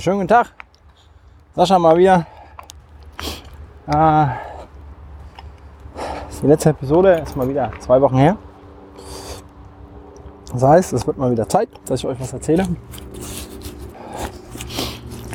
Schönen 0.00 0.16
guten 0.16 0.28
Tag. 0.28 0.54
Sascha 1.54 1.78
mal 1.78 1.94
wieder. 1.98 2.26
Äh, 3.86 4.26
die 6.42 6.46
letzte 6.46 6.70
Episode 6.70 7.16
ist 7.22 7.36
mal 7.36 7.46
wieder 7.46 7.70
zwei 7.80 8.00
Wochen 8.00 8.16
her. 8.16 8.38
Das 10.54 10.62
heißt, 10.62 10.94
es 10.94 11.06
wird 11.06 11.18
mal 11.18 11.30
wieder 11.30 11.46
Zeit, 11.46 11.68
dass 11.84 12.00
ich 12.00 12.06
euch 12.06 12.18
was 12.18 12.32
erzähle. 12.32 12.66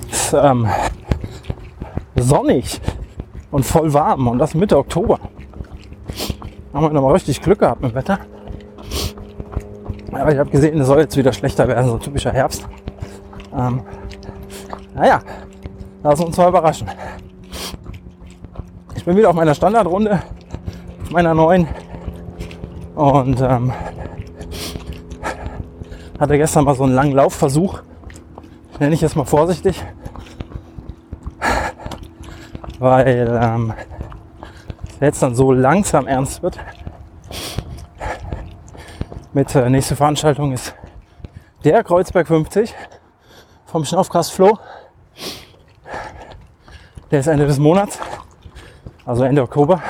Es 0.09 0.25
ist 0.25 0.33
ähm, 0.33 0.67
sonnig 2.15 2.81
und 3.51 3.63
voll 3.63 3.93
warm 3.93 4.29
und 4.29 4.39
das 4.39 4.55
Mitte 4.55 4.79
Oktober. 4.79 5.19
Haben 6.73 6.85
wir 6.87 6.89
nochmal 6.89 7.13
richtig 7.13 7.39
Glück 7.39 7.59
gehabt 7.59 7.81
mit 7.81 7.91
dem 7.91 7.95
Wetter. 7.97 8.17
Aber 10.11 10.31
ich 10.31 10.39
habe 10.39 10.49
gesehen, 10.49 10.81
es 10.81 10.87
soll 10.87 11.01
jetzt 11.01 11.15
wieder 11.15 11.33
schlechter 11.33 11.67
werden, 11.67 11.87
so 11.87 11.99
typischer 11.99 12.31
Herbst. 12.31 12.67
Ähm, 13.55 13.83
naja, 14.95 15.19
lass 16.03 16.21
uns 16.21 16.37
mal 16.37 16.47
überraschen. 16.47 16.89
Ich 18.95 19.03
bin 19.03 19.17
wieder 19.17 19.29
auf 19.29 19.35
meiner 19.35 19.53
Standardrunde, 19.53 20.23
meiner 21.11 21.33
neuen. 21.33 21.67
Und 22.95 23.41
ähm, 23.41 23.73
hatte 26.17 26.37
gestern 26.37 26.63
mal 26.63 26.75
so 26.75 26.83
einen 26.85 26.95
langen 26.95 27.11
Laufversuch. 27.11 27.81
Nenne 28.79 28.95
ich 28.95 29.03
es 29.03 29.15
mal 29.15 29.25
vorsichtig. 29.25 29.83
Weil 32.79 33.39
ähm, 33.41 33.73
jetzt 35.01 35.21
dann 35.21 35.35
so 35.35 35.51
langsam 35.51 36.07
ernst 36.07 36.41
wird. 36.41 36.57
Mit 39.33 39.53
äh, 39.55 39.69
nächste 39.69 39.97
Veranstaltung 39.97 40.53
ist 40.53 40.73
der 41.65 41.83
Kreuzberg 41.83 42.27
50 42.27 42.73
vom 43.65 43.83
Schnaufkast 43.83 44.31
Flow. 44.31 44.57
Der 47.11 47.19
ist 47.19 47.27
Ende 47.27 47.45
des 47.45 47.59
Monats, 47.59 47.99
also 49.05 49.23
Ende 49.23 49.43
Oktober. 49.43 49.81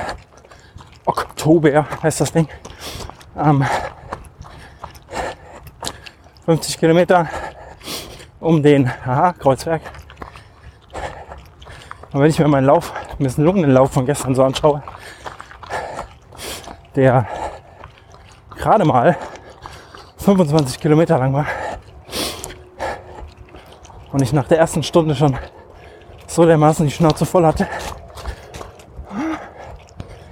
Oktober 1.05 1.85
heißt 2.03 2.19
das 2.19 2.33
Ding. 2.33 2.47
Ähm, 3.37 3.65
50 6.45 6.77
Kilometer 6.77 7.27
um 8.41 8.61
den 8.61 8.91
Aha, 9.05 9.33
Kreuzberg. 9.33 9.81
Und 12.11 12.21
wenn 12.21 12.29
ich 12.29 12.37
mir 12.37 12.47
meinen 12.49 12.65
Lauf, 12.65 12.93
misslungenen 13.17 13.71
Lauf 13.71 13.91
von 13.91 14.05
gestern 14.05 14.35
so 14.35 14.43
anschaue, 14.43 14.83
der 16.95 17.27
gerade 18.57 18.83
mal 18.83 19.17
25 20.17 20.79
Kilometer 20.79 21.17
lang 21.17 21.33
war 21.33 21.45
und 24.11 24.21
ich 24.21 24.33
nach 24.33 24.47
der 24.47 24.59
ersten 24.59 24.83
Stunde 24.83 25.15
schon 25.15 25.37
so 26.35 26.45
dermaßen 26.45 26.85
die 26.85 26.91
Schnauze 26.91 27.25
voll 27.25 27.45
hatte, 27.45 27.65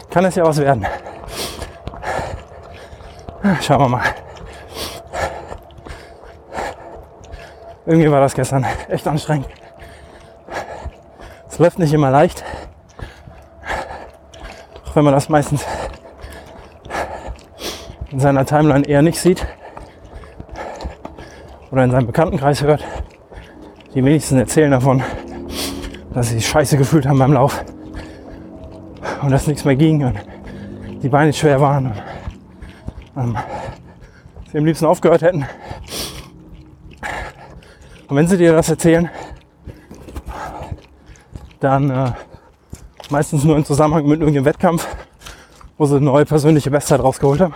kann 0.09 0.25
es 0.25 0.35
ja 0.35 0.43
was 0.43 0.57
werden. 0.59 0.85
Schauen 3.61 3.79
wir 3.79 3.87
mal. 3.87 4.03
Irgendwie 7.85 8.11
war 8.11 8.19
das 8.19 8.33
gestern 8.33 8.65
echt 8.89 9.07
anstrengend. 9.07 9.47
Es 11.49 11.57
läuft 11.57 11.79
nicht 11.79 11.93
immer 11.93 12.11
leicht. 12.11 12.43
Auch 14.85 14.95
wenn 14.97 15.05
man 15.05 15.13
das 15.13 15.29
meistens 15.29 15.65
in 18.11 18.19
seiner 18.19 18.45
Timeline 18.45 18.85
eher 18.85 19.01
nicht 19.01 19.21
sieht. 19.21 19.47
Oder 21.71 21.85
in 21.85 21.91
seinem 21.91 22.07
Bekanntenkreis 22.07 22.61
hört. 22.61 22.83
Die 23.93 24.03
wenigsten 24.03 24.37
erzählen 24.37 24.71
davon, 24.71 25.01
dass 26.13 26.29
sie 26.29 26.35
sich 26.35 26.47
scheiße 26.47 26.77
gefühlt 26.77 27.07
haben 27.07 27.19
beim 27.19 27.33
Lauf 27.33 27.63
und 29.21 29.31
dass 29.31 29.47
nichts 29.47 29.65
mehr 29.65 29.75
ging 29.75 30.03
und 30.03 30.17
die 31.01 31.09
Beine 31.09 31.33
schwer 31.33 31.59
waren 31.59 31.87
und 33.15 33.23
ähm, 33.23 33.37
sie 34.51 34.57
am 34.57 34.65
liebsten 34.65 34.85
aufgehört 34.85 35.21
hätten. 35.21 35.45
Und 38.07 38.17
wenn 38.17 38.27
sie 38.27 38.37
dir 38.37 38.53
das 38.53 38.69
erzählen, 38.69 39.09
dann 41.59 41.89
äh, 41.89 42.11
meistens 43.09 43.43
nur 43.43 43.55
im 43.55 43.65
Zusammenhang 43.65 44.05
mit 44.05 44.19
irgendeinem 44.19 44.45
Wettkampf, 44.45 44.87
wo 45.77 45.85
sie 45.85 45.95
eine 45.95 46.05
neue 46.05 46.25
persönliche 46.25 46.69
Bestzeit 46.69 46.99
rausgeholt 46.99 47.41
haben 47.41 47.53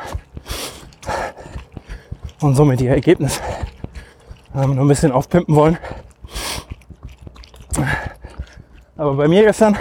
und 2.42 2.56
somit 2.56 2.82
ihr 2.82 2.92
Ergebnis 2.92 3.42
ähm, 4.56 4.76
nur 4.76 4.86
ein 4.86 4.88
bisschen 4.88 5.12
aufpimpen 5.12 5.56
wollen. 5.56 5.78
Aber 9.08 9.16
bei 9.16 9.30
mir 9.30 9.44
gestern 9.44 9.78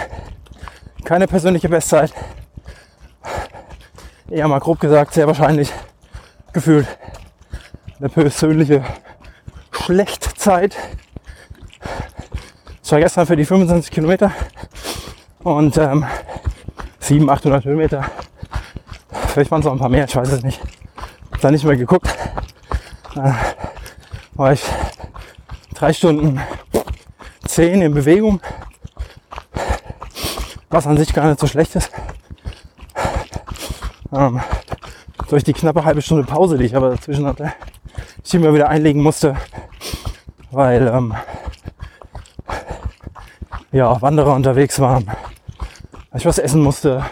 keine 1.04 1.26
persönliche 1.26 1.69
Bestzeit. 1.69 2.12
Eher 4.31 4.47
mal 4.47 4.60
grob 4.60 4.78
gesagt, 4.78 5.14
sehr 5.14 5.26
wahrscheinlich 5.26 5.72
gefühlt 6.53 6.87
eine 7.98 8.09
persönliche 8.09 8.84
Schlechtzeit. 9.72 10.76
Es 12.81 12.92
war 12.92 13.00
gestern 13.00 13.26
für 13.26 13.34
die 13.34 13.44
25 13.44 13.91
Kilometer 13.91 14.31
und 15.41 15.76
ähm, 15.76 16.06
700, 17.00 17.38
800 17.38 17.64
Höhenmeter. 17.64 18.04
Vielleicht 19.34 19.50
waren 19.50 19.60
es 19.60 19.66
auch 19.66 19.72
ein 19.72 19.81
paar 19.81 19.88
mehr, 19.88 20.04
ich 20.04 20.14
weiß 20.14 20.31
es 20.31 20.44
nicht. 20.44 20.60
Hab 21.32 21.41
da 21.41 21.50
nicht 21.50 21.64
mehr 21.64 21.76
geguckt. 21.76 22.14
Äh, 23.16 23.32
war 24.34 24.53
ich 24.53 24.62
drei 25.75 25.93
Stunden 25.93 26.41
zehn 27.44 27.82
in 27.82 27.93
Bewegung 27.93 28.41
was 30.76 30.87
an 30.87 30.98
sich 30.98 31.14
gar 31.14 31.26
nicht 31.26 31.41
so 31.41 31.47
schlecht 31.47 31.75
ist. 31.75 31.91
Ähm, 34.12 34.42
durch 35.31 35.42
die 35.42 35.54
knappe 35.54 35.87
halbe 35.87 36.03
Stunde 36.03 36.25
Pause, 36.25 36.59
die 36.59 36.66
ich 36.66 36.76
aber 36.76 36.91
dazwischen 36.91 37.25
hatte, 37.25 37.54
ich 38.22 38.34
immer 38.34 38.53
wieder 38.53 38.69
einlegen 38.69 39.03
musste, 39.03 39.37
weil 40.50 40.87
ähm, 40.87 41.14
ja 43.72 43.88
auch 43.88 44.03
Wanderer 44.03 44.34
unterwegs 44.34 44.78
waren, 44.78 45.10
ich 46.14 46.26
was 46.26 46.38
essen 46.38 46.62
musste, 46.62 47.06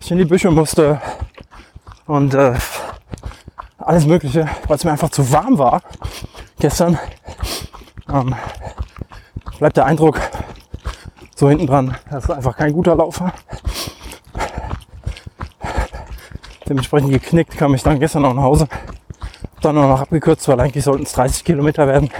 ich 0.00 0.10
in 0.10 0.16
die 0.16 0.24
Büsche 0.24 0.50
musste 0.50 0.98
und 2.06 2.32
äh, 2.32 2.54
alles 3.76 4.06
Mögliche, 4.06 4.48
weil 4.66 4.76
es 4.76 4.84
mir 4.84 4.92
einfach 4.92 5.10
zu 5.10 5.30
warm 5.30 5.58
war 5.58 5.82
gestern. 6.58 6.98
Ähm, 8.10 8.34
bleibt 9.58 9.76
der 9.76 9.84
Eindruck, 9.84 10.18
so 11.38 11.48
hinten 11.48 11.68
dran. 11.68 11.96
Das 12.10 12.24
ist 12.24 12.30
einfach 12.30 12.56
kein 12.56 12.72
guter 12.72 12.96
Laufer. 12.96 13.32
Dementsprechend 16.68 17.12
geknickt 17.12 17.56
kam 17.56 17.74
ich 17.76 17.82
dann 17.84 18.00
gestern 18.00 18.24
auch 18.24 18.34
nach 18.34 18.42
Hause. 18.42 18.68
Dann 19.60 19.76
nur 19.76 19.86
noch 19.86 20.00
abgekürzt, 20.00 20.48
weil 20.48 20.58
eigentlich 20.58 20.82
sollten 20.82 21.04
es 21.04 21.12
30 21.12 21.44
Kilometer 21.44 21.86
werden. 21.86 22.10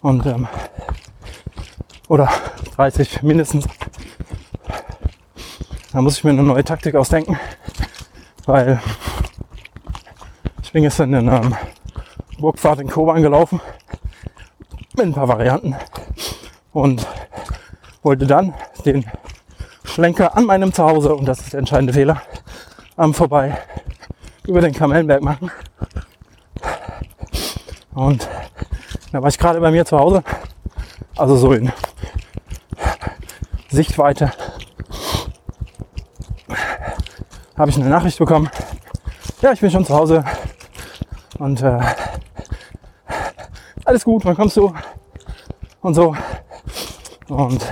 Und 0.00 0.24
ähm, 0.24 0.48
oder 2.08 2.30
30 2.76 3.22
mindestens. 3.22 3.66
Da 5.92 6.00
muss 6.00 6.16
ich 6.16 6.24
mir 6.24 6.30
eine 6.30 6.42
neue 6.42 6.64
Taktik 6.64 6.94
ausdenken, 6.94 7.38
weil 8.46 8.80
ich 10.62 10.72
bin 10.72 10.82
gestern 10.82 11.12
in 11.12 11.28
ähm, 11.28 11.54
Burgfahrt 12.38 12.80
in 12.80 12.88
Koban 12.88 13.22
gelaufen 13.22 13.60
mit 14.96 15.04
ein 15.04 15.12
paar 15.12 15.28
Varianten 15.28 15.76
und 16.72 17.06
wollte 18.04 18.26
dann 18.26 18.54
den 18.84 19.04
Schlenker 19.84 20.36
an 20.36 20.44
meinem 20.44 20.72
Zuhause, 20.72 21.14
und 21.14 21.24
das 21.24 21.40
ist 21.40 21.52
der 21.54 21.60
entscheidende 21.60 21.92
Fehler, 21.92 22.22
am 22.96 23.14
vorbei 23.14 23.58
über 24.46 24.60
den 24.60 24.74
Kamellenberg 24.74 25.22
machen. 25.22 25.50
Und 27.94 28.28
da 29.10 29.22
war 29.22 29.28
ich 29.28 29.38
gerade 29.38 29.58
bei 29.60 29.70
mir 29.70 29.86
zu 29.86 29.98
Hause, 29.98 30.22
also 31.16 31.36
so 31.36 31.52
in 31.52 31.72
Sichtweite, 33.70 34.32
habe 37.56 37.70
ich 37.70 37.76
eine 37.76 37.88
Nachricht 37.88 38.18
bekommen. 38.18 38.50
Ja, 39.40 39.52
ich 39.52 39.60
bin 39.60 39.70
schon 39.70 39.84
zu 39.84 39.94
Hause 39.94 40.24
und 41.38 41.62
äh, 41.62 41.80
alles 43.84 44.04
gut, 44.04 44.24
wann 44.24 44.36
kommst 44.36 44.56
du? 44.56 44.74
Und 45.80 45.94
so. 45.94 46.14
Und 47.28 47.64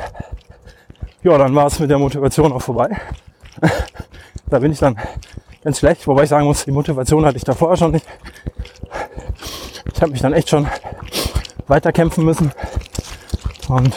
ja, 1.23 1.39
dann 1.39 1.55
war 1.55 1.67
es 1.67 1.79
mit 1.79 1.91
der 1.91 1.99
Motivation 1.99 2.53
auch 2.53 2.63
vorbei. 2.63 2.97
da 4.51 4.59
bin 4.59 4.73
ich 4.73 4.79
dann 4.79 4.97
ganz 5.63 5.79
schlecht, 5.79 6.07
wobei 6.07 6.25
ich 6.25 6.29
sagen 6.29 6.47
muss, 6.47 6.65
die 6.65 6.73
Motivation 6.73 7.25
hatte 7.25 7.37
ich 7.37 7.45
da 7.45 7.55
vorher 7.55 7.77
schon 7.77 7.93
nicht. 7.93 8.07
Ich 9.95 10.03
habe 10.03 10.13
mich 10.13 10.21
dann 10.21 10.33
echt 10.33 10.49
schon 10.49 10.67
weiterkämpfen 11.69 12.25
müssen 12.25 12.51
und 13.69 13.95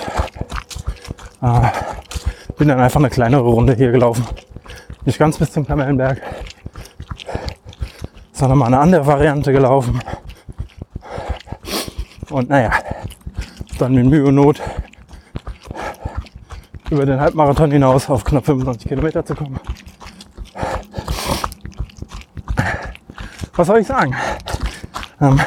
äh, 1.41 1.67
bin 2.57 2.67
dann 2.67 2.79
einfach 2.79 2.99
eine 2.99 3.09
kleinere 3.09 3.41
Runde 3.41 3.73
hier 3.75 3.91
gelaufen. 3.91 4.25
Nicht 5.03 5.17
ganz 5.17 5.37
bis 5.37 5.51
zum 5.51 5.65
Kamellenberg, 5.65 6.21
sondern 8.33 8.57
mal 8.59 8.67
eine 8.67 8.79
andere 8.79 9.05
Variante 9.05 9.51
gelaufen. 9.51 9.99
Und 12.29 12.49
naja, 12.49 12.71
dann 13.79 13.93
mit 13.93 14.05
Mühe 14.05 14.25
und 14.25 14.35
Not 14.35 14.61
über 16.89 17.05
den 17.05 17.19
Halbmarathon 17.19 17.71
hinaus 17.71 18.09
auf 18.09 18.23
knapp 18.23 18.45
25 18.45 18.87
Kilometer 18.87 19.25
zu 19.25 19.35
kommen. 19.35 19.59
Was 23.55 23.67
soll 23.67 23.79
ich 23.79 23.87
sagen? 23.87 24.15
Ähm, 25.21 25.39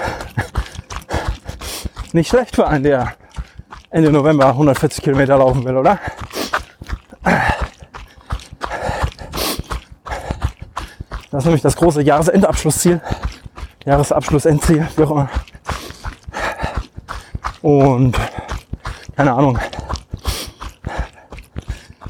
nicht 2.13 2.29
schlecht 2.29 2.55
für 2.55 2.67
einen, 2.67 2.85
der 2.85 3.15
Ende 3.91 4.11
November 4.11 4.49
140 4.49 5.03
Kilometer 5.03 5.37
laufen 5.39 5.65
will, 5.65 5.77
oder? 5.77 5.99
Das 11.31 11.43
ist 11.43 11.45
nämlich 11.45 11.63
das 11.63 11.77
große 11.77 12.03
Jahresendabschlussziel. 12.03 13.01
Jahresabschlussendziel, 13.85 14.89
wie 14.97 15.03
auch 15.03 15.11
immer. 15.11 15.31
Und 17.63 18.17
keine 19.17 19.35
Ahnung. 19.35 19.59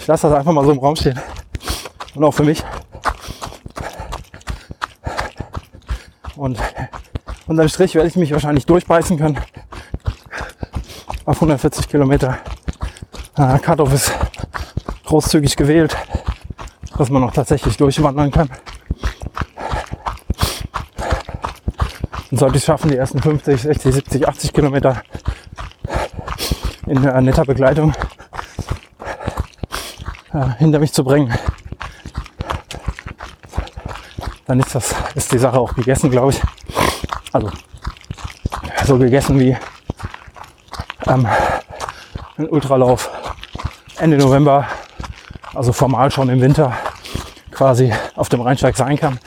Lasse 0.09 0.31
das 0.31 0.39
einfach 0.39 0.53
mal 0.53 0.65
so 0.65 0.73
im 0.73 0.79
Raum 0.79 0.97
stehen. 0.97 1.21
Und 2.15 2.25
auch 2.25 2.33
für 2.33 2.43
mich. 2.43 2.65
Und 6.35 6.59
unterm 7.47 7.69
Strich 7.69 7.95
werde 7.95 8.09
ich 8.09 8.17
mich 8.17 8.33
wahrscheinlich 8.33 8.65
durchbeißen 8.65 9.19
können. 9.19 9.39
Auf 11.27 11.37
140 11.37 11.89
Kilometer. 11.91 12.39
Äh, 13.37 13.59
Cut-off 13.59 13.93
ist 13.93 14.11
großzügig 15.05 15.57
gewählt, 15.57 15.95
dass 16.97 17.11
man 17.11 17.21
noch 17.21 17.35
tatsächlich 17.35 17.77
durchwandern 17.77 18.31
kann. 18.31 18.49
Und 22.31 22.39
sollte 22.39 22.57
ich 22.57 22.63
es 22.63 22.67
schaffen, 22.67 22.91
die 22.91 22.97
ersten 22.97 23.21
50, 23.21 23.61
60, 23.61 23.95
70, 23.95 24.27
80 24.27 24.53
Kilometer 24.55 25.03
in 26.87 27.05
äh, 27.05 27.21
netter 27.21 27.45
Begleitung 27.45 27.93
äh, 30.33 30.49
hinter 30.59 30.79
mich 30.79 30.93
zu 30.93 31.05
bringen, 31.05 31.33
dann 34.47 34.61
ist 34.61 34.75
das 34.75 34.95
ist 35.15 35.33
die 35.33 35.39
Sache 35.39 35.59
auch 35.59 35.75
gegessen, 35.75 36.11
glaube 36.11 36.33
ich. 36.33 36.41
Also 37.33 37.51
so 38.85 38.99
gegessen 38.99 39.39
wie 39.39 39.57
ähm, 41.07 41.27
ein 42.39 42.49
Ultralauf 42.49 43.11
Ende 43.99 44.17
November, 44.17 44.67
also 45.55 45.73
formal 45.73 46.11
schon 46.11 46.29
im 46.29 46.41
Winter 46.41 46.77
quasi 47.51 47.93
auf 48.15 48.29
dem 48.29 48.41
Rheinsteig 48.41 48.77
sein 48.77 48.97
kann. 48.97 49.19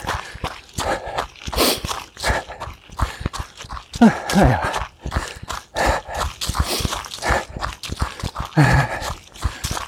Naja. 4.00 4.62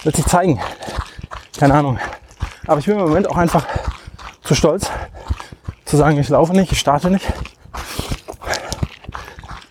Wird 0.03 0.15
sich 0.15 0.25
zeigen. 0.25 0.61
Keine 1.63 1.75
Ahnung. 1.75 1.97
Aber 2.67 2.79
ich 2.81 2.85
bin 2.87 2.99
im 2.99 3.05
Moment 3.05 3.29
auch 3.29 3.37
einfach 3.37 3.65
zu 4.41 4.53
stolz 4.53 4.91
zu 5.85 5.95
sagen, 5.95 6.19
ich 6.19 6.27
laufe 6.27 6.51
nicht, 6.51 6.73
ich 6.73 6.79
starte 6.79 7.09
nicht. 7.09 7.25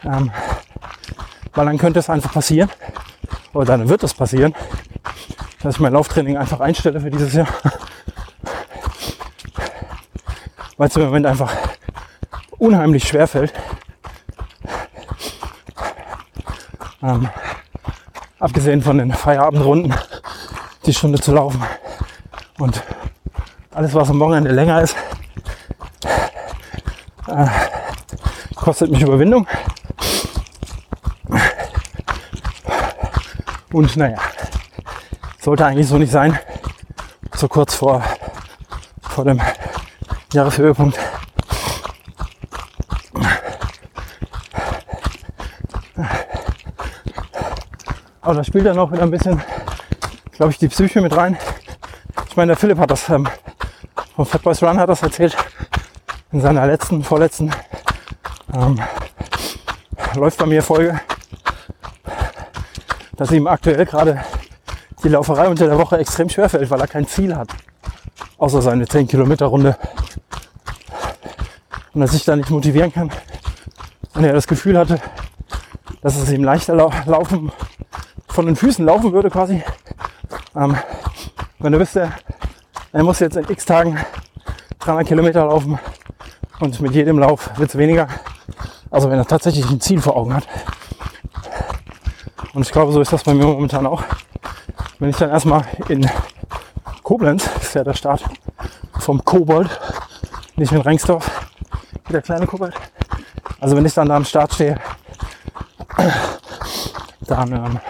Ähm, 0.02 0.30
weil 1.52 1.66
dann 1.66 1.76
könnte 1.76 1.98
es 1.98 2.08
einfach 2.08 2.32
passieren, 2.32 2.70
oder 3.52 3.66
dann 3.66 3.90
wird 3.90 4.02
es 4.04 4.14
passieren, 4.14 4.54
dass 5.62 5.74
ich 5.74 5.80
mein 5.82 5.92
Lauftraining 5.92 6.38
einfach 6.38 6.60
einstelle 6.60 6.98
für 6.98 7.10
dieses 7.10 7.34
Jahr. 7.34 7.48
weil 10.78 10.88
es 10.88 10.96
im 10.96 11.04
Moment 11.04 11.26
einfach 11.26 11.54
unheimlich 12.52 13.06
schwer 13.06 13.28
fällt, 13.28 13.52
Ähm, 17.02 17.28
abgesehen 18.38 18.80
von 18.80 18.96
den 18.96 19.12
Feierabendrunden, 19.12 19.92
die 20.86 20.94
Stunde 20.94 21.20
zu 21.20 21.32
laufen. 21.32 21.62
Und 22.62 22.80
alles, 23.72 23.92
was 23.92 24.08
am 24.08 24.20
Wochenende 24.20 24.52
länger 24.52 24.82
ist, 24.82 24.94
äh, 27.26 27.46
kostet 28.54 28.88
mich 28.92 29.02
Überwindung. 29.02 29.48
Und 33.72 33.96
naja, 33.96 34.16
sollte 35.40 35.66
eigentlich 35.66 35.88
so 35.88 35.98
nicht 35.98 36.12
sein. 36.12 36.38
So 37.34 37.48
kurz 37.48 37.74
vor, 37.74 38.00
vor 39.00 39.24
dem 39.24 39.40
Jahreshöhepunkt. 40.32 40.96
Aber 48.20 48.34
da 48.34 48.44
spielt 48.44 48.66
dann 48.66 48.78
auch 48.78 48.92
wieder 48.92 49.02
ein 49.02 49.10
bisschen, 49.10 49.42
glaube 50.30 50.52
ich, 50.52 50.58
die 50.58 50.68
Psyche 50.68 51.00
mit 51.00 51.16
rein. 51.16 51.36
Ich 52.32 52.36
meine, 52.38 52.52
der 52.52 52.56
Philipp 52.56 52.78
hat 52.78 52.90
das 52.90 53.10
ähm, 53.10 53.28
vom 54.16 54.24
Fat 54.24 54.40
Boys 54.40 54.62
Run 54.62 54.78
hat 54.78 54.88
das 54.88 55.02
erzählt 55.02 55.36
in 56.32 56.40
seiner 56.40 56.66
letzten, 56.66 57.04
vorletzten 57.04 57.50
ähm, 58.54 58.80
läuft 60.14 60.38
bei 60.38 60.46
mir 60.46 60.62
Folge, 60.62 60.98
dass 63.18 63.30
ihm 63.32 63.46
aktuell 63.46 63.84
gerade 63.84 64.24
die 65.04 65.10
Lauferei 65.10 65.46
unter 65.46 65.66
der 65.66 65.76
Woche 65.76 65.98
extrem 65.98 66.30
schwer 66.30 66.48
fällt, 66.48 66.70
weil 66.70 66.80
er 66.80 66.88
kein 66.88 67.06
Ziel 67.06 67.36
hat, 67.36 67.50
außer 68.38 68.62
seine 68.62 68.88
10 68.88 69.08
Kilometer 69.08 69.44
Runde 69.44 69.76
und 71.92 72.00
er 72.00 72.08
sich 72.08 72.24
da 72.24 72.34
nicht 72.34 72.48
motivieren 72.48 72.94
kann. 72.94 73.10
Und 74.14 74.24
er 74.24 74.32
das 74.32 74.46
Gefühl 74.46 74.78
hatte, 74.78 75.02
dass 76.00 76.16
es 76.16 76.32
ihm 76.32 76.44
leichter 76.44 76.74
lau 76.74 76.90
laufen 77.04 77.52
von 78.26 78.46
den 78.46 78.56
Füßen 78.56 78.86
laufen 78.86 79.12
würde 79.12 79.28
quasi. 79.28 79.62
Ähm, 80.56 80.78
wenn 81.62 81.72
er 81.72 81.78
wüsste, 81.78 82.12
er 82.92 83.04
muss 83.04 83.20
jetzt 83.20 83.36
in 83.36 83.48
x 83.48 83.64
Tagen 83.64 83.96
300 84.80 85.06
Kilometer 85.06 85.46
laufen 85.46 85.78
und 86.58 86.80
mit 86.80 86.92
jedem 86.92 87.18
Lauf 87.20 87.56
wird 87.56 87.70
es 87.70 87.78
weniger. 87.78 88.08
Also 88.90 89.08
wenn 89.08 89.18
er 89.18 89.26
tatsächlich 89.26 89.70
ein 89.70 89.80
Ziel 89.80 90.00
vor 90.00 90.16
Augen 90.16 90.34
hat. 90.34 90.46
Und 92.52 92.62
ich 92.62 92.72
glaube, 92.72 92.92
so 92.92 93.00
ist 93.00 93.12
das 93.12 93.22
bei 93.22 93.32
mir 93.32 93.44
momentan 93.44 93.86
auch. 93.86 94.02
Wenn 94.98 95.10
ich 95.10 95.16
dann 95.16 95.30
erstmal 95.30 95.64
in 95.88 96.08
Koblenz, 97.02 97.48
ist 97.60 97.74
ja 97.74 97.84
der 97.84 97.94
Start 97.94 98.24
vom 98.98 99.24
Kobold, 99.24 99.70
nicht 100.56 100.72
in 100.72 100.80
Rengsdorf, 100.80 101.30
der 102.10 102.22
kleine 102.22 102.46
Kobold. 102.46 102.74
Also 103.60 103.76
wenn 103.76 103.86
ich 103.86 103.94
dann 103.94 104.08
da 104.08 104.16
am 104.16 104.24
Start 104.24 104.52
stehe, 104.52 104.80
dann 107.26 107.52
ähm, 107.52 107.80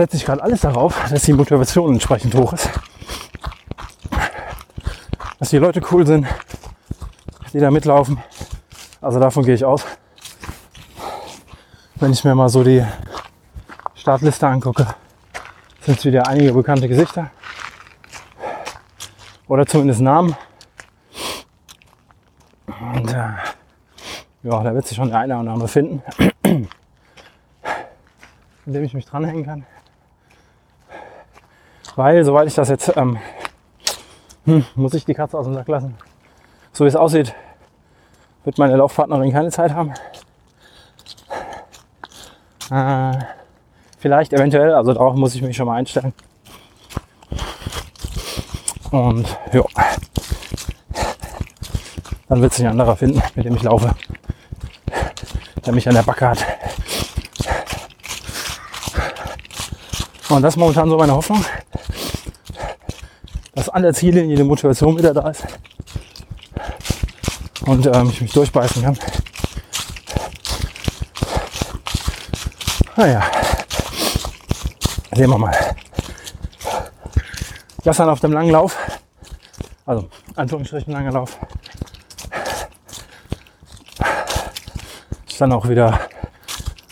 setze 0.00 0.16
ich 0.16 0.24
gerade 0.24 0.42
alles 0.42 0.62
darauf, 0.62 0.98
dass 1.10 1.24
die 1.24 1.34
Motivation 1.34 1.92
entsprechend 1.92 2.34
hoch 2.34 2.54
ist. 2.54 2.70
Dass 5.38 5.50
die 5.50 5.58
Leute 5.58 5.82
cool 5.90 6.06
sind, 6.06 6.26
die 7.52 7.58
da 7.58 7.70
mitlaufen. 7.70 8.18
Also 9.02 9.20
davon 9.20 9.44
gehe 9.44 9.54
ich 9.54 9.62
aus. 9.62 9.84
Wenn 11.96 12.12
ich 12.12 12.24
mir 12.24 12.34
mal 12.34 12.48
so 12.48 12.64
die 12.64 12.82
Startliste 13.94 14.46
angucke, 14.46 14.86
sind 15.82 15.98
es 15.98 16.04
wieder 16.06 16.26
einige 16.26 16.54
bekannte 16.54 16.88
Gesichter. 16.88 17.30
Oder 19.48 19.66
zumindest 19.66 20.00
Namen. 20.00 20.34
Und 22.94 23.12
äh, 23.12 23.34
ja, 24.44 24.62
da 24.62 24.74
wird 24.74 24.86
sich 24.86 24.96
schon 24.96 25.10
der 25.10 25.18
eine 25.18 25.38
oder 25.38 25.50
andere 25.50 25.68
finden, 25.68 26.02
in 26.42 26.68
dem 28.64 28.82
ich 28.82 28.94
mich 28.94 29.04
dranhängen 29.04 29.44
kann. 29.44 29.66
Weil, 32.00 32.24
soweit 32.24 32.48
ich 32.48 32.54
das 32.54 32.70
jetzt, 32.70 32.96
ähm, 32.96 33.18
hm, 34.46 34.64
muss 34.74 34.94
ich 34.94 35.04
die 35.04 35.12
Katze 35.12 35.36
aus 35.36 35.44
dem 35.44 35.52
Sack 35.52 35.68
lassen. 35.68 35.98
So 36.72 36.84
wie 36.86 36.88
es 36.88 36.96
aussieht, 36.96 37.34
wird 38.44 38.56
meine 38.56 38.74
Laufpartnerin 38.76 39.30
keine 39.30 39.50
Zeit 39.50 39.74
haben. 39.74 39.92
Äh, 42.70 43.22
vielleicht, 43.98 44.32
eventuell, 44.32 44.72
also 44.72 44.94
darauf 44.94 45.14
muss 45.14 45.34
ich 45.34 45.42
mich 45.42 45.54
schon 45.54 45.66
mal 45.66 45.76
einstellen. 45.76 46.14
Und 48.90 49.26
ja, 49.52 49.62
dann 52.30 52.40
wird 52.40 52.54
sich 52.54 52.64
ein 52.64 52.70
anderer 52.70 52.96
finden, 52.96 53.22
mit 53.34 53.44
dem 53.44 53.56
ich 53.56 53.62
laufe, 53.62 53.94
der 55.66 55.74
mich 55.74 55.86
an 55.86 55.96
der 55.96 56.02
Backe 56.02 56.30
hat. 56.30 56.46
Und 60.30 60.40
das 60.40 60.54
ist 60.54 60.58
momentan 60.58 60.88
so 60.88 60.96
meine 60.96 61.12
Hoffnung 61.12 61.44
an 63.72 63.82
der 63.82 63.94
Ziellinie 63.94 64.36
die 64.36 64.44
Motivation 64.44 64.96
wieder 64.98 65.14
da 65.14 65.30
ist 65.30 65.44
und 67.66 67.86
ähm, 67.86 68.10
ich 68.10 68.20
mich 68.20 68.32
durchbeißen 68.32 68.82
kann. 68.82 68.98
Naja, 72.96 73.22
sehen 75.12 75.30
wir 75.30 75.38
mal. 75.38 75.56
Gestern 77.82 78.08
auf 78.10 78.20
dem 78.20 78.32
langen 78.32 78.50
Lauf, 78.50 78.76
also 79.86 80.08
Anführungsstrichen 80.36 80.92
langer 80.92 81.12
Lauf, 81.12 81.38
ist 85.26 85.40
dann 85.40 85.52
auch 85.52 85.66
wieder 85.68 85.98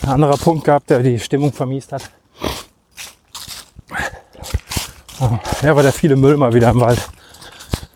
Ein 0.03 0.15
anderer 0.15 0.39
Punkt 0.39 0.65
gehabt, 0.65 0.89
der 0.89 1.01
die 1.01 1.19
Stimmung 1.19 1.53
vermiest 1.53 1.93
hat. 1.93 2.11
Ja, 5.63 5.75
war 5.75 5.83
der 5.83 5.93
viele 5.93 6.15
Müll 6.15 6.37
mal 6.37 6.55
wieder 6.55 6.71
im 6.71 6.81
Wald. 6.81 7.09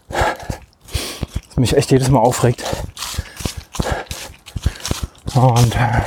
Das 0.09 1.57
mich 1.57 1.77
echt 1.77 1.93
jedes 1.93 2.09
Mal 2.09 2.19
aufregt. 2.19 2.65
Und 5.35 5.77
äh, 5.77 6.03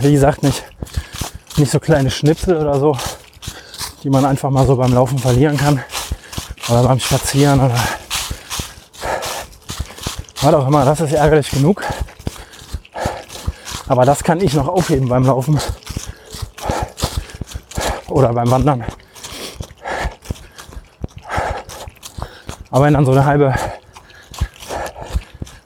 wie 0.00 0.12
gesagt, 0.12 0.44
nicht, 0.44 0.64
nicht 1.56 1.72
so 1.72 1.80
kleine 1.80 2.10
Schnipsel 2.10 2.56
oder 2.56 2.78
so, 2.78 2.96
die 4.04 4.10
man 4.10 4.24
einfach 4.24 4.50
mal 4.50 4.66
so 4.66 4.76
beim 4.76 4.92
Laufen 4.92 5.18
verlieren 5.18 5.56
kann. 5.56 5.82
Oder 6.68 6.84
beim 6.84 7.00
Spazieren 7.00 7.60
oder 7.60 7.78
was 10.42 10.54
auch 10.54 10.68
immer. 10.68 10.84
Das 10.84 11.00
ist 11.00 11.12
ärgerlich 11.12 11.50
genug. 11.50 11.82
Aber 13.88 14.04
das 14.04 14.22
kann 14.22 14.40
ich 14.40 14.54
noch 14.54 14.68
aufheben 14.68 15.08
beim 15.08 15.24
Laufen 15.24 15.58
oder 18.16 18.32
beim 18.32 18.50
Wandern. 18.50 18.82
Aber 22.70 22.86
wenn 22.86 22.94
dann 22.94 23.04
so 23.04 23.12
eine 23.12 23.26
halbe, 23.26 23.54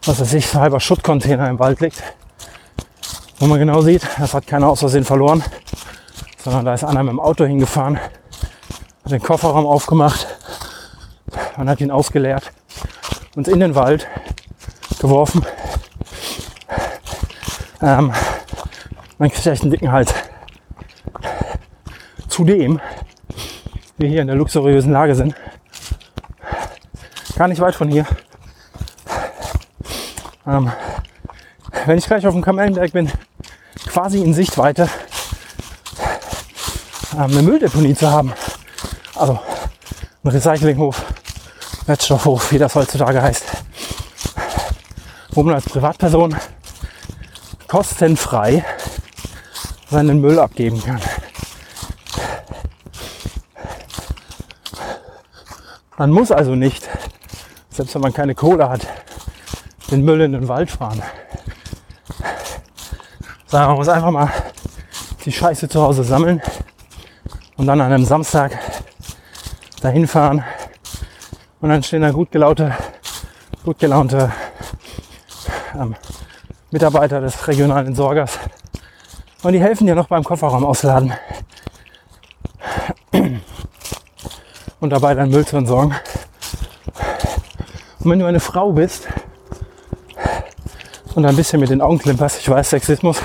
was 0.04 0.21
weiß 0.21 0.35
ich, 0.35 0.52
ein 0.52 0.61
halber 0.61 0.80
Schuttcontainer 0.80 1.49
im 1.49 1.61
Wald 1.61 1.80
liegt, 1.80 2.02
wo 3.38 3.47
man 3.47 3.61
genau 3.61 3.83
sieht, 3.83 4.02
das 4.19 4.35
hat 4.35 4.49
keiner 4.49 4.69
aus 4.69 4.80
Versehen 4.80 5.04
verloren, 5.04 5.45
sondern 6.42 6.64
da 6.64 6.75
ist 6.75 6.83
einer 6.83 7.04
mit 7.04 7.12
dem 7.12 7.21
Auto 7.21 7.45
hingefahren, 7.45 8.00
hat 9.04 9.12
den 9.12 9.23
Kofferraum 9.23 9.66
aufgemacht 9.66 10.26
und 11.57 11.71
hat 11.71 11.80
ihn 11.80 11.92
ausgeleert 11.92 12.50
und 13.37 13.47
in 13.47 13.61
den 13.61 13.76
Wald 13.76 14.09
geworfen. 15.00 15.47
Ähm, 17.80 18.12
dann 19.19 19.30
kriegt 19.30 19.47
er 19.47 19.52
echt 19.52 19.62
einen 19.62 19.71
dicken 19.71 19.92
Hals. 19.92 20.12
Zudem 22.30 22.80
wir 23.99 24.08
hier 24.08 24.22
in 24.22 24.28
der 24.28 24.37
luxuriösen 24.37 24.92
Lage 24.92 25.14
sind, 25.14 25.34
gar 27.37 27.49
nicht 27.49 27.60
weit 27.60 27.75
von 27.75 27.88
hier. 27.88 28.06
Ähm, 30.46 30.70
wenn 31.87 31.99
ich 31.99 32.06
gleich 32.06 32.26
auf 32.26 32.32
dem 32.32 32.42
Kamellenberg 32.42 32.92
bin, 32.92 33.10
quasi 33.88 34.22
in 34.22 34.32
Sichtweite 34.32 34.88
ähm, 37.14 37.25
eine 37.25 37.42
Mülldeponie 37.42 37.94
zu 37.94 38.10
haben. 38.10 38.32
Also 39.16 39.38
ein 40.22 40.30
Recyclinghof, 40.30 41.04
Wertstoffhof, 41.87 42.52
wie 42.52 42.58
das 42.58 42.75
heutzutage 42.76 43.20
heißt. 43.20 43.44
Wo 45.32 45.42
man 45.42 45.54
als 45.54 45.64
Privatperson 45.64 46.37
kostenfrei 47.66 48.64
seinen 49.90 50.20
Müll 50.20 50.38
abgeben 50.38 50.82
kann. 50.82 51.00
Man 56.00 56.12
muss 56.12 56.33
also 56.33 56.54
nicht, 56.54 56.88
selbst 57.69 57.95
wenn 57.95 58.00
man 58.00 58.14
keine 58.14 58.35
Kohle 58.35 58.71
hat, 58.71 58.87
den 59.90 60.02
Müll 60.02 60.23
in 60.23 60.33
den 60.33 60.49
Wald 60.49 60.71
fahren. 60.71 61.02
Sondern 63.45 63.69
man 63.69 63.76
muss 63.76 63.88
einfach 63.90 64.11
mal 64.11 64.30
die 65.26 65.30
Scheiße 65.30 65.69
zu 65.69 65.83
Hause 65.83 66.02
sammeln 66.02 66.40
und 67.59 67.66
dann 67.66 67.83
an 67.83 67.92
einem 67.92 68.07
Samstag 68.07 68.59
dahin 69.83 70.09
fahren. 70.09 70.42
Und 71.61 71.69
dann 71.69 71.83
stehen 71.83 72.00
da 72.00 72.12
gut 72.12 72.30
gelaute, 72.30 72.75
gut 73.62 73.78
gelaunte 73.78 74.33
ähm, 75.78 75.95
Mitarbeiter 76.71 77.21
des 77.21 77.47
regionalen 77.47 77.88
Entsorgers. 77.88 78.38
Und 79.42 79.52
die 79.52 79.61
helfen 79.61 79.87
dir 79.87 79.95
noch 79.95 80.09
beim 80.09 80.25
Kofferraum 80.25 80.64
ausladen. 80.64 81.12
Und 84.80 84.90
dabei 84.90 85.14
deinen 85.14 85.30
Müll 85.30 85.46
zu 85.46 85.56
entsorgen. 85.56 85.94
Und 88.00 88.10
wenn 88.10 88.18
du 88.18 88.26
eine 88.26 88.40
Frau 88.40 88.72
bist 88.72 89.06
und 91.14 91.25
ein 91.26 91.37
bisschen 91.37 91.60
mit 91.60 91.70
den 91.70 91.82
Augen 91.82 91.99
klimperst, 91.99 92.40
ich 92.40 92.49
weiß 92.49 92.70
Sexismus, 92.70 93.18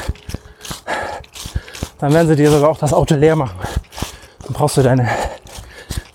dann 1.99 2.13
werden 2.13 2.27
sie 2.27 2.35
dir 2.35 2.51
sogar 2.51 2.69
auch 2.69 2.77
das 2.77 2.93
Auto 2.93 3.15
leer 3.15 3.35
machen. 3.35 3.57
Dann 4.43 4.53
brauchst 4.53 4.77
du 4.77 4.83
deine, 4.83 5.09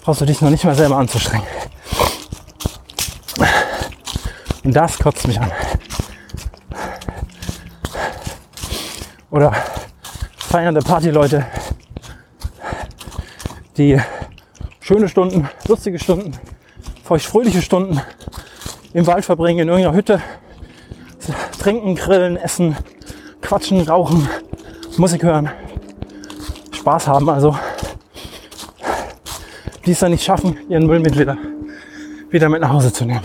brauchst 0.02 0.20
du 0.20 0.26
dich 0.26 0.40
noch 0.40 0.50
nicht 0.50 0.64
mal 0.64 0.74
selber 0.74 0.96
anzustrengen. 0.96 1.46
Und 4.62 4.76
das 4.76 4.98
kotzt 4.98 5.26
mich 5.26 5.40
an. 5.40 5.50
Oder 9.30 9.54
feiernde 10.36 10.80
Partyleute, 10.80 11.46
die 13.76 14.00
schöne 14.90 15.08
Stunden, 15.08 15.48
lustige 15.68 16.00
Stunden, 16.00 16.36
feuchtfröhliche 17.04 17.62
Stunden 17.62 18.00
im 18.92 19.06
Wald 19.06 19.24
verbringen, 19.24 19.60
in 19.60 19.68
irgendeiner 19.68 19.96
Hütte. 19.96 20.20
Trinken, 21.60 21.94
grillen, 21.94 22.36
essen, 22.36 22.76
quatschen, 23.40 23.82
rauchen, 23.82 24.28
Musik 24.96 25.22
hören, 25.22 25.48
Spaß 26.72 27.06
haben 27.06 27.30
also. 27.30 27.56
Die 29.86 29.92
es 29.92 30.00
dann 30.00 30.10
nicht 30.10 30.24
schaffen, 30.24 30.58
ihren 30.68 30.88
Müll 30.88 30.98
mit 30.98 31.16
wieder, 31.16 31.38
wieder 32.30 32.48
mit 32.48 32.60
nach 32.60 32.72
Hause 32.72 32.92
zu 32.92 33.04
nehmen. 33.04 33.24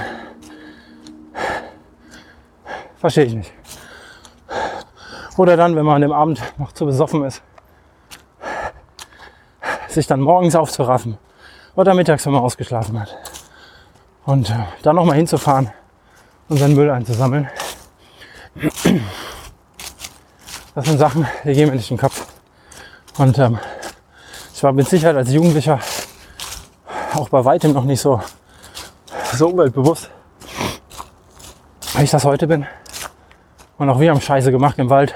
Verstehe 2.98 3.26
ich 3.26 3.34
nicht. 3.34 3.52
Oder 5.36 5.58
dann, 5.58 5.76
wenn 5.76 5.84
man 5.84 5.96
an 5.96 6.02
dem 6.04 6.12
Abend 6.12 6.44
noch 6.60 6.74
zu 6.74 6.86
besoffen 6.86 7.24
ist, 7.24 7.42
sich 9.88 10.06
dann 10.06 10.22
morgens 10.22 10.56
aufzuraffen 10.56 11.18
oder 11.76 11.94
mittags, 11.94 12.26
wenn 12.26 12.34
man 12.34 12.44
ausgeschlafen 12.44 13.00
hat. 13.00 13.16
Und 14.26 14.50
äh, 14.50 14.66
dann 14.82 14.96
nochmal 14.96 15.18
hinzufahren 15.18 15.72
und 16.50 16.58
seinen 16.58 16.76
Müll 16.76 16.90
einzusammeln. 16.90 17.50
Das 20.74 20.86
sind 20.86 20.98
Sachen, 20.98 21.28
die 21.44 21.54
gehen 21.54 21.70
mir 21.70 21.76
nicht 21.76 21.90
in 21.92 21.98
den 21.98 22.02
Kopf. 22.02 22.28
Und 23.18 23.38
ähm, 23.38 23.60
ich 24.54 24.64
war 24.64 24.74
mit 24.74 24.90
Sicherheit 24.90 25.16
als 25.16 25.32
Jugendlicher 25.32 25.80
auch 27.14 27.30
bei 27.30 27.44
weitem 27.46 27.74
noch 27.74 27.86
nicht 27.86 28.02
so, 28.02 28.22
so 29.34 29.50
umweltbewusst, 29.50 30.10
wie 31.96 32.04
ich 32.04 32.12
das 32.12 32.26
heute 32.26 32.48
bin. 32.48 32.66
Und 33.78 33.90
auch 33.90 34.00
wir 34.00 34.12
haben 34.12 34.22
Scheiße 34.22 34.52
gemacht 34.52 34.78
im 34.80 34.90
Wald 34.90 35.14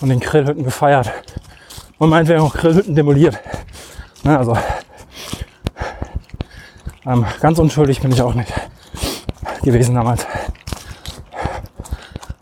und 0.00 0.08
den 0.08 0.20
Grillhütten 0.20 0.64
gefeiert. 0.64 1.10
Und 1.98 2.10
meinetwegen 2.10 2.40
auch 2.40 2.54
Grillhütten 2.54 2.94
demoliert. 2.94 3.38
Ne, 4.22 4.38
also 4.38 4.56
ähm, 7.06 7.24
ganz 7.40 7.58
unschuldig 7.58 8.00
bin 8.00 8.12
ich 8.12 8.22
auch 8.22 8.34
nicht 8.34 8.52
gewesen 9.62 9.94
damals. 9.94 10.26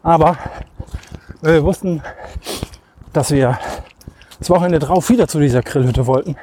Aber 0.03 0.37
wir 1.43 1.63
wussten, 1.65 2.03
dass 3.13 3.31
wir 3.31 3.59
das 4.39 4.51
Wochenende 4.51 4.79
drauf 4.79 5.09
wieder 5.09 5.27
zu 5.27 5.41
dieser 5.41 5.63
Grillhütte 5.63 6.07
wollten. 6.07 6.37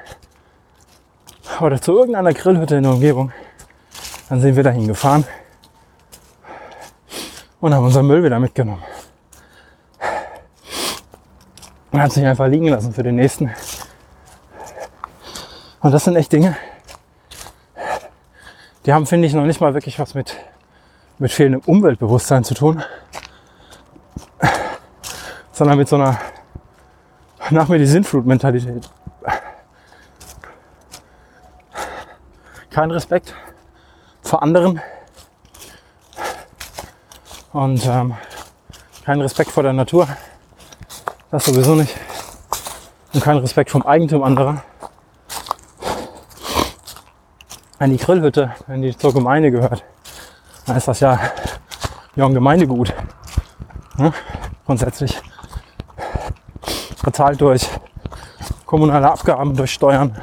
Oder 1.62 1.80
zu 1.80 1.94
irgendeiner 1.94 2.34
Grillhütte 2.34 2.76
in 2.76 2.84
der 2.84 2.94
Umgebung. 2.94 3.32
Dann 4.30 4.42
sind 4.42 4.56
wir 4.56 4.64
dahin 4.64 4.88
gefahren 4.88 5.26
und 7.62 7.74
haben 7.74 7.86
unseren 7.86 8.08
Müll 8.08 8.24
wieder 8.24 8.40
mitgenommen. 8.40 8.84
Und 11.92 12.02
hat 12.02 12.12
sich 12.12 12.26
einfach 12.26 12.48
liegen 12.48 12.68
lassen 12.68 12.94
für 12.94 13.04
den 13.04 13.16
nächsten. 13.16 13.52
Und 15.82 15.92
das 15.92 16.04
sind 16.04 16.16
echt 16.16 16.32
Dinge, 16.32 16.58
die 18.86 18.94
haben, 18.94 19.06
finde 19.06 19.28
ich, 19.28 19.34
noch 19.34 19.46
nicht 19.46 19.62
mal 19.62 19.74
wirklich 19.74 20.00
was 20.00 20.14
mit, 20.14 20.36
mit 21.20 21.32
fehlendem 21.32 21.62
Umweltbewusstsein 21.66 22.44
zu 22.44 22.54
tun, 22.54 22.84
sondern 25.52 25.78
mit 25.78 25.88
so 25.88 25.96
einer 25.96 26.20
nach 27.50 27.68
mir 27.68 27.78
die 27.78 27.86
Sinnflut-Mentalität. 27.86 28.90
Kein 32.70 32.90
Respekt 32.92 33.36
vor 34.24 34.42
anderen 34.42 34.82
und 37.52 37.86
ähm, 37.86 38.16
kein 39.06 39.22
Respekt 39.22 39.52
vor 39.52 39.64
der 39.64 39.74
Natur. 39.74 40.08
Das 41.30 41.46
sowieso 41.46 41.76
nicht. 41.76 41.96
Und 43.14 43.24
kein 43.24 43.38
Respekt 43.38 43.70
vom 43.70 43.84
Eigentum 43.84 44.24
anderer. 44.24 44.64
An 47.84 47.90
die 47.90 47.98
Grillhütte, 47.98 48.52
wenn 48.68 48.82
die 48.82 48.98
zur 48.98 49.14
Gemeinde 49.14 49.52
gehört, 49.52 49.84
dann 50.66 50.78
ist 50.78 50.88
das 50.88 51.02
ja, 51.02 51.20
ja 52.16 52.26
ein 52.26 52.34
Gemeindegut. 52.34 52.94
Ne? 53.98 54.14
Grundsätzlich 54.66 55.22
bezahlt 57.04 57.42
durch 57.42 57.70
kommunale 58.66 59.12
Abgaben, 59.12 59.54
durch 59.54 59.74
Steuern, 59.74 60.18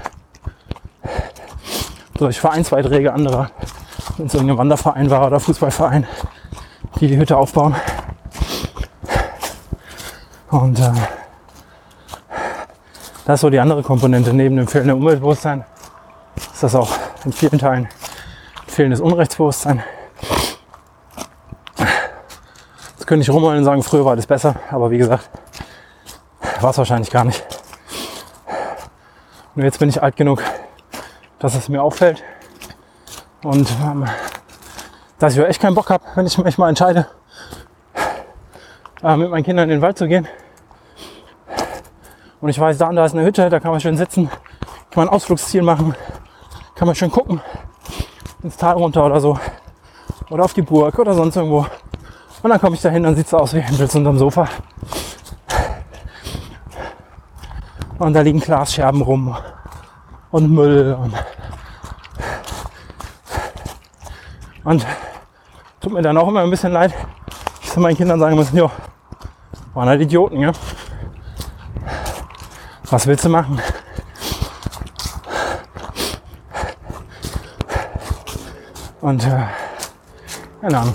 durch 2.15 2.41
Vereinsbeiträge 2.41 3.13
anderer, 3.13 3.51
wenn 4.17 4.27
es 4.27 4.33
irgendein 4.33 4.57
Wanderverein 4.57 5.11
war 5.11 5.27
oder 5.27 5.39
Fußballverein, 5.39 6.07
die 6.99 7.09
die 7.09 7.19
Hütte 7.19 7.37
aufbauen. 7.37 7.77
Und 10.49 10.81
äh, 10.81 10.93
das 13.27 13.35
ist 13.35 13.41
so 13.43 13.51
die 13.51 13.61
andere 13.61 13.83
Komponente. 13.83 14.33
Neben 14.33 14.57
dem 14.57 14.67
fehlenden 14.67 14.97
Umweltbewusstsein 14.97 15.65
ist 16.37 16.63
das 16.63 16.75
auch 16.75 17.00
in 17.25 17.33
vielen 17.33 17.59
Teilen 17.59 17.89
fehlendes 18.67 19.01
Unrechtsbewusstsein. 19.01 19.83
Jetzt 21.77 23.07
könnte 23.07 23.23
ich 23.23 23.31
rumholen 23.31 23.59
und 23.59 23.65
sagen, 23.65 23.83
früher 23.83 24.05
war 24.05 24.17
das 24.17 24.27
besser, 24.27 24.57
aber 24.71 24.91
wie 24.91 24.99
gesagt, 24.99 25.29
war 26.61 26.71
es 26.71 26.79
wahrscheinlich 26.79 27.11
gar 27.11 27.25
nicht. 27.25 27.45
Und 29.57 29.65
jetzt 29.65 29.79
bin 29.79 29.89
ich 29.89 30.03
alt 30.03 30.17
genug, 30.17 30.43
dass 31.39 31.55
es 31.55 31.69
mir 31.69 31.83
auffällt. 31.83 32.23
Und 33.43 33.69
ähm, 33.83 34.07
dass 35.19 35.37
ich 35.37 35.43
echt 35.43 35.61
keinen 35.61 35.75
Bock 35.75 35.91
habe, 35.91 36.05
wenn 36.15 36.27
ich 36.27 36.39
mich 36.39 36.57
mal 36.57 36.69
entscheide, 36.69 37.07
äh, 39.03 39.17
mit 39.17 39.31
meinen 39.31 39.45
Kindern 39.45 39.69
in 39.69 39.77
den 39.77 39.83
Wald 39.83 39.99
zu 39.99 40.07
gehen. 40.07 40.29
Und 42.41 42.49
ich 42.49 42.59
weiß, 42.59 42.79
da 42.79 42.89
und 42.89 42.97
da 42.97 43.05
ist 43.05 43.15
eine 43.15 43.25
Hütte, 43.25 43.51
da 43.51 43.61
kann 43.61 43.71
man 43.71 43.81
schön 43.81 43.97
sitzen, 43.97 44.31
kann 44.91 45.05
man 45.05 45.09
ein 45.09 45.15
Ausflugsziel 45.15 45.63
machen, 45.63 45.95
kann 46.81 46.87
man 46.87 46.95
schön 46.95 47.11
gucken, 47.11 47.43
ins 48.43 48.57
Tal 48.57 48.73
runter 48.73 49.05
oder 49.05 49.21
so. 49.21 49.39
Oder 50.31 50.47
auf 50.47 50.55
die 50.55 50.63
Burg 50.63 50.99
oder 50.99 51.13
sonst 51.13 51.37
irgendwo. 51.37 51.67
Und 52.43 52.49
dann 52.49 52.59
komme 52.59 52.75
ich 52.75 52.81
da 52.81 52.89
hin, 52.89 53.03
dann 53.03 53.15
sieht 53.15 53.27
es 53.27 53.35
aus 53.35 53.53
wie 53.53 53.61
Hempels 53.61 53.95
unterm 53.95 54.17
Sofa. 54.17 54.49
Und 57.99 58.15
da 58.15 58.23
liegen 58.23 58.41
Glasscherben 58.41 59.03
rum 59.03 59.37
und 60.31 60.51
Müll 60.51 60.95
und, 60.99 61.13
und 64.65 64.87
tut 65.83 65.93
mir 65.93 66.01
dann 66.01 66.17
auch 66.17 66.29
immer 66.29 66.41
ein 66.41 66.49
bisschen 66.49 66.73
leid, 66.73 66.95
ich 67.61 67.69
zu 67.69 67.79
meinen 67.79 67.99
Kindern 67.99 68.19
sagen 68.19 68.37
muss, 68.37 68.53
jo, 68.53 68.71
waren 69.75 69.87
halt 69.91 70.01
Idioten, 70.01 70.41
ja. 70.41 70.53
Was 72.89 73.07
willst 73.07 73.27
du 73.27 73.29
machen? 73.29 73.61
Und 79.11 79.27
äh, 79.27 79.43
keine 80.61 80.79
Ahnung. 80.79 80.95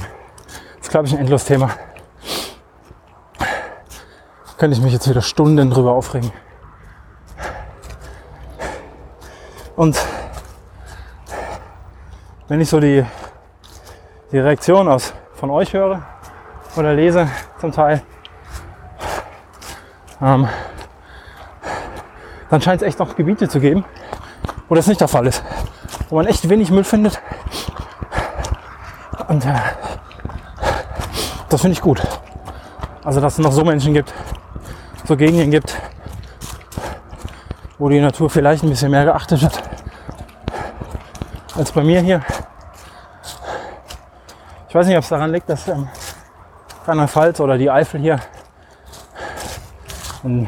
Das 0.78 0.84
ist, 0.84 0.90
glaube 0.90 1.06
ich, 1.06 1.14
ein 1.14 1.20
endlos 1.20 1.44
Thema. 1.44 1.70
Könnte 4.58 4.78
ich 4.78 4.82
mich 4.82 4.94
jetzt 4.94 5.10
wieder 5.10 5.22
Stunden 5.22 5.70
drüber 5.70 5.92
aufregen. 5.92 6.32
Und 9.76 9.98
wenn 12.48 12.62
ich 12.62 12.70
so 12.70 12.80
die, 12.80 13.06
die 14.32 14.40
Reaktion 14.40 14.88
aus 14.88 15.14
von 15.34 15.50
euch 15.50 15.74
höre 15.74 16.02
oder 16.78 16.94
lese 16.94 17.28
zum 17.60 17.74
Teil, 17.74 18.02
ähm, 20.22 20.48
dann 22.50 22.62
scheint 22.62 22.82
es 22.82 22.88
echt 22.88 23.00
noch 23.00 23.18
Gebiete 23.18 23.50
zu 23.50 23.60
geben, 23.60 23.84
wo 24.70 24.76
das 24.76 24.88
nicht 24.88 25.02
der 25.02 25.10
Fall 25.10 25.28
ist. 25.28 25.44
Wo 26.08 26.16
man 26.16 26.28
echt 26.28 26.48
wenig 26.48 26.72
Müll 26.72 26.86
findet. 26.86 27.22
Und 29.36 29.46
äh, 29.46 29.54
das 31.50 31.60
finde 31.60 31.74
ich 31.74 31.82
gut. 31.82 32.02
Also, 33.04 33.20
dass 33.20 33.34
es 33.34 33.40
noch 33.40 33.52
so 33.52 33.66
Menschen 33.66 33.94
gibt, 33.94 34.14
so 35.04 35.18
Gegenden 35.18 35.52
gibt, 35.52 35.76
wo 37.78 37.90
die 37.90 38.00
Natur 38.00 38.30
vielleicht 38.30 38.64
ein 38.64 38.70
bisschen 38.70 38.92
mehr 38.92 39.04
geachtet 39.04 39.42
wird 39.42 39.62
als 41.54 41.70
bei 41.74 41.84
mir 41.84 42.00
hier. 42.00 42.22
Ich 44.70 44.76
weiß 44.76 44.88
nicht, 44.88 44.96
ob 44.96 45.04
es 45.04 45.10
daran 45.10 45.34
liegt, 45.34 45.50
dass 45.50 45.68
ähm, 45.68 45.90
Rheinland-Pfalz 46.86 47.42
oder 47.42 47.58
die 47.58 47.70
Eifel 47.70 48.00
hier 48.00 48.22
an, 50.24 50.48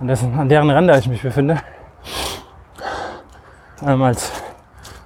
dessen, 0.00 0.36
an 0.36 0.48
deren 0.48 0.68
Ränder 0.68 0.98
ich 0.98 1.06
mich 1.06 1.22
befinde, 1.22 1.62
ähm, 3.86 4.02
als 4.02 4.32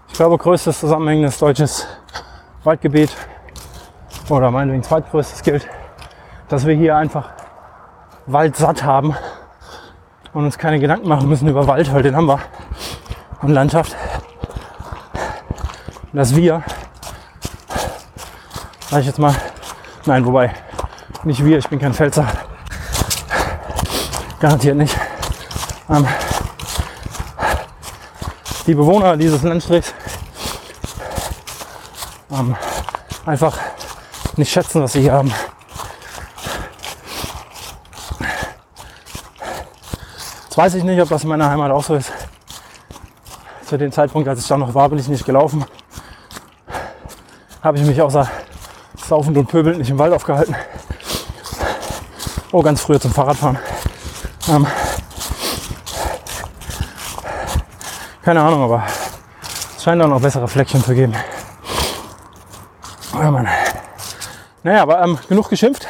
ich 0.09 0.15
glaube 0.15 0.39
größtes 0.39 0.81
zusammenhängendes 0.81 1.39
deutsches 1.39 1.87
Waldgebiet 2.65 3.15
oder 4.29 4.51
meinetwegen 4.51 4.83
zweitgrößtes 4.83 5.43
gilt, 5.43 5.67
dass 6.49 6.67
wir 6.67 6.75
hier 6.75 6.97
einfach 6.97 7.31
Wald 8.27 8.57
satt 8.57 8.85
haben 8.85 9.15
und 10.33 10.45
uns 10.45 10.59
keine 10.59 10.79
Gedanken 10.81 11.09
machen 11.09 11.29
müssen 11.29 11.49
über 11.49 11.67
Wald, 11.67 11.93
weil 11.93 12.03
den 12.03 12.17
haben 12.17 12.27
wir 12.27 12.41
und 13.43 13.51
Landschaft. 13.51 13.97
Dass 16.13 16.35
wir, 16.35 16.63
sag 18.91 19.01
ich 19.01 19.07
jetzt 19.07 19.19
mal, 19.19 19.35
nein, 20.07 20.25
wobei, 20.25 20.53
nicht 21.25 21.45
wir, 21.45 21.59
ich 21.59 21.69
bin 21.69 21.79
kein 21.79 21.95
Pfälzer, 21.95 22.27
garantiert 24.41 24.77
nicht. 24.77 24.97
Ähm, 25.89 26.07
die 28.67 28.75
Bewohner 28.75 29.17
dieses 29.17 29.43
Landstrichs 29.43 29.95
ähm, 32.39 32.57
einfach 33.27 33.59
nicht 34.37 34.53
schätzen, 34.53 34.83
was 34.83 34.93
sie 34.93 35.03
hier 35.03 35.13
haben. 35.13 35.33
Jetzt 40.45 40.57
weiß 40.57 40.75
ich 40.75 40.85
nicht, 40.85 41.01
ob 41.01 41.09
das 41.09 41.23
in 41.23 41.29
meiner 41.29 41.51
Heimat 41.51 41.71
auch 41.71 41.85
so 41.85 41.95
ist. 41.95 42.13
Zu 43.67 43.77
dem 43.77 43.93
Zeitpunkt, 43.93 44.29
als 44.29 44.41
ich 44.41 44.47
da 44.47 44.57
noch 44.57 44.75
war, 44.75 44.89
bin 44.89 44.99
ich 44.99 45.09
nicht 45.09 45.25
gelaufen. 45.25 45.65
Habe 47.63 47.79
ich 47.79 47.85
mich 47.85 48.01
außer 48.01 48.29
saufend 49.07 49.37
und 49.37 49.47
pöbelnd 49.47 49.79
nicht 49.79 49.91
im 49.91 49.99
Wald 49.99 50.13
aufgehalten. 50.13 50.55
Oh, 52.51 52.63
ganz 52.63 52.81
früher 52.81 53.01
zum 53.01 53.13
Fahrradfahren. 53.13 53.59
Ähm, 54.49 54.67
keine 58.23 58.41
Ahnung, 58.41 58.63
aber 58.63 58.85
es 59.77 59.83
scheint 59.83 60.01
auch 60.03 60.09
noch 60.09 60.21
bessere 60.21 60.49
Fleckchen 60.49 60.83
zu 60.83 60.95
geben. 60.95 61.15
Oh 63.21 63.31
Mann. 63.33 63.49
Naja, 64.63 64.83
aber 64.83 65.03
ähm, 65.03 65.19
genug 65.29 65.49
geschimpft. 65.49 65.89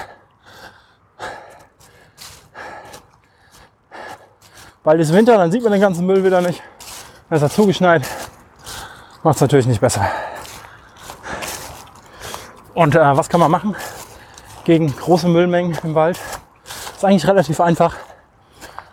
Bald 4.83 4.99
ist 5.01 5.13
Winter, 5.13 5.37
dann 5.37 5.53
sieht 5.53 5.63
man 5.63 5.73
den 5.73 5.81
ganzen 5.83 6.07
Müll 6.07 6.25
wieder 6.25 6.41
nicht. 6.41 6.63
Dann 7.29 7.37
ist 7.37 7.43
er 7.43 7.51
zugeschneit. 7.51 8.09
Macht 9.23 9.35
es 9.37 9.43
natürlich 9.43 9.67
nicht 9.67 9.83
besser. 9.83 10.09
Und 12.73 12.95
äh, 12.95 13.17
was 13.17 13.29
kann 13.29 13.41
man 13.41 13.51
machen 13.51 13.77
gegen 14.65 14.97
große 14.97 15.29
Müllmengen 15.29 15.77
im 15.83 15.95
Wald? 15.95 16.19
Ist 16.97 17.05
eigentlich 17.05 17.27
relativ 17.27 17.61
einfach. 17.61 17.95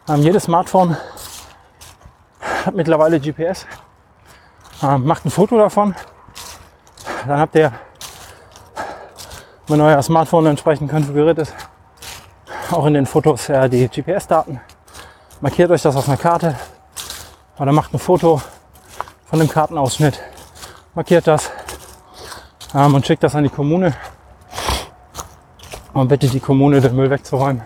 Ähm, 0.09 0.21
jedes 0.23 0.43
Smartphone 0.43 0.97
hat 2.65 2.75
mittlerweile 2.75 3.21
GPS. 3.21 3.65
Ähm, 4.83 5.05
macht 5.05 5.23
ein 5.23 5.31
Foto 5.31 5.57
davon. 5.57 5.95
Dann 7.25 7.39
habt 7.39 7.55
ihr, 7.55 7.71
wenn 9.67 9.81
euer 9.81 10.01
Smartphone 10.01 10.45
entsprechend 10.47 10.91
konfiguriert 10.91 11.39
ist, 11.39 11.53
auch 12.71 12.85
in 12.85 12.93
den 12.93 13.05
Fotos 13.05 13.49
äh, 13.49 13.69
die 13.69 13.87
GPS-Daten. 13.87 14.59
Markiert 15.41 15.71
euch 15.71 15.81
das 15.81 15.95
auf 15.95 16.07
einer 16.07 16.17
Karte 16.17 16.55
oder 17.57 17.71
macht 17.71 17.93
ein 17.93 17.99
Foto 17.99 18.41
von 19.25 19.39
dem 19.39 19.49
Kartenausschnitt. 19.49 20.19
Markiert 20.93 21.27
das 21.27 21.51
ähm, 22.73 22.93
und 22.93 23.05
schickt 23.05 23.23
das 23.23 23.35
an 23.35 23.43
die 23.43 23.49
Kommune 23.49 23.93
und 25.93 26.07
bittet 26.07 26.33
die 26.33 26.39
Kommune, 26.39 26.79
den 26.79 26.95
Müll 26.95 27.09
wegzuräumen. 27.09 27.63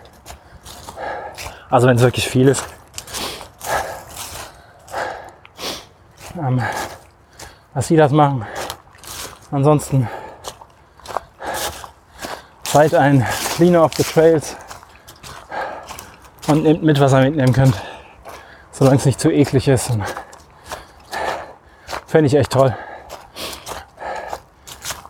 Also 1.69 1.87
wenn 1.87 1.97
es 1.97 2.01
wirklich 2.01 2.27
viel 2.27 2.47
ist. 2.47 2.65
Ähm, 6.37 6.61
dass 7.73 7.87
sie 7.87 7.95
das 7.95 8.11
machen. 8.11 8.45
Ansonsten 9.51 10.07
seid 12.71 12.93
ein 12.93 13.25
Cleaner 13.55 13.83
of 13.83 13.93
the 13.95 14.03
Trails 14.03 14.55
und 16.47 16.61
nehmt 16.61 16.83
mit, 16.83 16.99
was 16.99 17.13
ihr 17.13 17.21
mitnehmen 17.21 17.51
könnt. 17.51 17.73
Solange 18.71 18.97
es 18.97 19.05
nicht 19.05 19.19
zu 19.19 19.31
eklig 19.31 19.67
ist. 19.67 19.91
Fände 22.05 22.27
ich 22.27 22.35
echt 22.35 22.51
toll, 22.51 22.75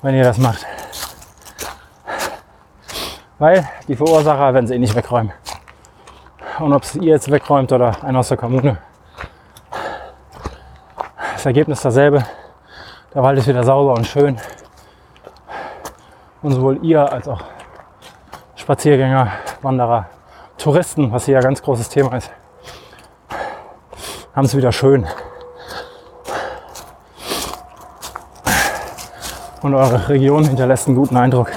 wenn 0.01 0.15
ihr 0.15 0.23
das 0.23 0.37
macht. 0.37 0.65
Weil 3.39 3.67
die 3.89 3.95
Verursacher 3.97 4.53
werden 4.53 4.67
sie 4.67 4.75
eh 4.75 4.79
nicht 4.79 4.95
wegräumen. 4.95 5.33
Und 6.59 6.71
ob 6.71 6.83
es 6.83 6.95
ihr 6.95 7.11
jetzt 7.11 7.29
wegräumt 7.29 7.73
oder 7.73 8.03
einer 8.03 8.19
aus 8.19 8.29
der 8.29 8.37
Kommune. 8.37 8.77
Das 11.33 11.45
Ergebnis 11.45 11.81
dasselbe. 11.81 12.25
Der 13.13 13.21
Wald 13.21 13.37
ist 13.37 13.47
wieder 13.47 13.63
sauber 13.63 13.95
und 13.95 14.07
schön. 14.07 14.39
Und 16.41 16.53
sowohl 16.53 16.83
ihr 16.83 17.11
als 17.11 17.27
auch 17.27 17.41
Spaziergänger, 18.55 19.31
Wanderer, 19.61 20.05
Touristen, 20.57 21.11
was 21.11 21.25
hier 21.25 21.35
ja 21.35 21.41
ganz 21.41 21.61
großes 21.61 21.89
Thema 21.89 22.15
ist, 22.15 22.31
haben 24.35 24.45
es 24.45 24.55
wieder 24.55 24.71
schön. 24.71 25.07
Und 29.61 29.75
eure 29.75 30.07
Region 30.07 30.45
hinterlässt 30.45 30.87
einen 30.87 30.95
guten 30.95 31.17
Eindruck. 31.17 31.49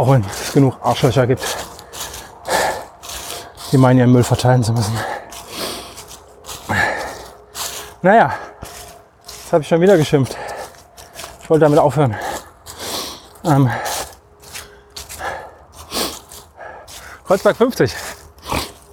auch 0.00 0.10
wenn 0.10 0.24
es 0.24 0.52
genug 0.52 0.76
Arschlöcher 0.82 1.26
gibt, 1.26 1.44
die 3.70 3.76
meinen, 3.76 3.98
ihren 3.98 4.12
Müll 4.12 4.24
verteilen 4.24 4.62
zu 4.62 4.72
müssen. 4.72 4.98
Naja, 8.02 8.32
jetzt 9.26 9.52
habe 9.52 9.62
ich 9.62 9.68
schon 9.68 9.80
wieder 9.80 9.98
geschimpft. 9.98 10.36
Ich 11.50 11.52
wollte 11.52 11.64
damit 11.64 11.80
aufhören. 11.80 12.14
Ähm, 13.42 13.68
Kreuzberg 17.26 17.56
50. 17.56 17.92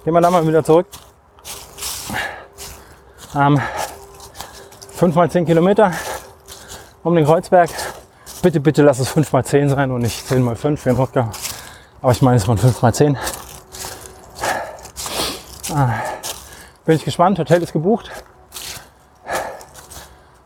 Gehen 0.02 0.12
wir 0.12 0.20
da 0.20 0.28
mal 0.28 0.44
wieder 0.44 0.64
zurück. 0.64 0.88
Ähm, 3.36 3.60
5 4.90 5.14
mal 5.14 5.30
10 5.30 5.46
Kilometer 5.46 5.92
um 7.04 7.14
den 7.14 7.26
Kreuzberg. 7.26 7.70
Bitte, 8.42 8.58
bitte 8.58 8.82
lass 8.82 8.98
es 8.98 9.10
5 9.10 9.32
mal 9.32 9.44
10 9.44 9.68
sein 9.68 9.92
und 9.92 10.00
nicht 10.00 10.26
10 10.26 10.42
mal 10.42 10.56
5 10.56 10.82
für 10.82 10.88
den 10.88 10.96
Rutger. 10.96 11.30
Aber 12.02 12.10
ich 12.10 12.22
meine, 12.22 12.38
es 12.38 12.48
waren 12.48 12.58
5 12.58 12.82
mal 12.82 12.92
10. 12.92 13.16
Ah, 15.72 15.90
bin 16.84 16.96
ich 16.96 17.04
gespannt. 17.04 17.38
Hotel 17.38 17.62
ist 17.62 17.72
gebucht. 17.72 18.10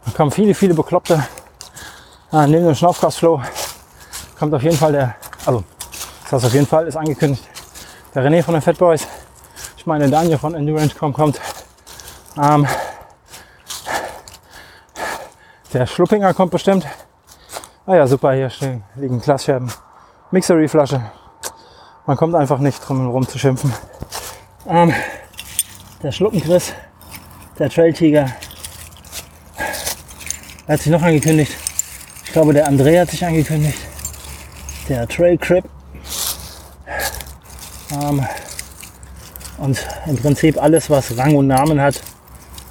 Da 0.04 0.10
kommen 0.14 0.30
viele, 0.30 0.52
viele 0.52 0.74
Bekloppte. 0.74 1.24
Ah, 2.34 2.46
neben 2.46 2.64
dem 2.64 2.74
Schnaufgasflow 2.74 3.42
kommt 4.38 4.54
auf 4.54 4.62
jeden 4.62 4.78
Fall 4.78 4.92
der, 4.92 5.16
also 5.44 5.62
das 6.22 6.32
heißt 6.32 6.46
auf 6.46 6.54
jeden 6.54 6.66
Fall, 6.66 6.86
ist 6.86 6.96
angekündigt, 6.96 7.46
der 8.14 8.24
René 8.24 8.42
von 8.42 8.54
den 8.54 8.62
Fat 8.62 8.78
Boys. 8.78 9.06
Ich 9.76 9.84
meine, 9.84 10.08
Daniel 10.08 10.38
von 10.38 10.54
Endurance.com 10.54 11.12
kommt. 11.12 11.38
Ähm, 12.42 12.66
der 15.74 15.84
Schluppinger 15.84 16.32
kommt 16.32 16.52
bestimmt. 16.52 16.86
Ah 17.84 17.96
ja, 17.96 18.06
super, 18.06 18.32
hier 18.32 18.48
stehen, 18.48 18.82
liegen 18.96 19.20
Glasscherben. 19.20 19.70
Mixery-Flasche. 20.30 21.02
Man 22.06 22.16
kommt 22.16 22.34
einfach 22.34 22.60
nicht 22.60 22.80
drum 22.88 23.00
herum 23.00 23.28
zu 23.28 23.38
schimpfen. 23.38 23.74
Ähm, 24.66 24.94
der 26.02 26.12
Schluppenchris, 26.12 26.72
der 27.58 27.68
Trail-Tiger. 27.68 28.26
Er 30.66 30.72
hat 30.72 30.80
sich 30.80 30.90
noch 30.90 31.02
angekündigt. 31.02 31.61
Ich 32.32 32.34
glaube, 32.34 32.54
der 32.54 32.66
André 32.66 32.98
hat 32.98 33.10
sich 33.10 33.22
angekündigt. 33.26 33.76
Der 34.88 35.06
Trail 35.06 35.36
Crip. 35.36 35.66
Ähm, 37.92 38.26
und 39.58 39.86
im 40.06 40.16
Prinzip 40.16 40.56
alles, 40.56 40.88
was 40.88 41.14
Rang 41.18 41.36
und 41.36 41.48
Namen 41.48 41.78
hat, 41.78 42.00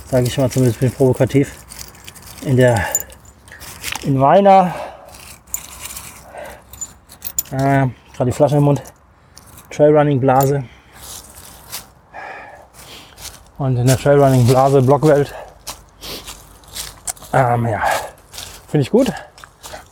sage 0.10 0.26
ich 0.26 0.36
mal 0.40 0.50
zumindest 0.50 0.80
bin 0.80 0.90
provokativ, 0.92 1.58
in 2.44 2.58
der 2.58 2.84
in 4.04 4.18
meiner 4.18 4.74
äh, 7.52 7.86
gerade 8.16 8.26
die 8.26 8.32
Flasche 8.32 8.58
im 8.58 8.64
Mund 8.64 8.82
Trailrunning 9.70 10.20
Blase 10.20 10.64
und 13.60 13.78
in 13.78 13.86
der 13.86 13.98
Trailrunning 14.00 14.48
Blase 14.48 14.82
Blockwelt 14.82 15.32
ähm, 17.32 17.68
ja 17.68 17.84
finde 18.68 18.82
ich 18.82 18.90
gut 18.90 19.14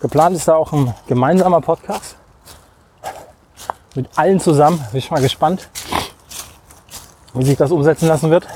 geplant 0.01 0.35
ist 0.35 0.47
da 0.47 0.55
auch 0.55 0.71
ein 0.73 0.93
gemeinsamer 1.07 1.61
Podcast 1.61 2.15
mit 3.95 4.07
allen 4.17 4.39
zusammen 4.39 4.79
bin 4.91 4.99
ich 4.99 5.11
mal 5.11 5.21
gespannt 5.21 5.69
wie 7.33 7.45
sich 7.45 7.57
das 7.57 7.71
umsetzen 7.71 8.07
lassen 8.07 8.31
wird 8.31 8.47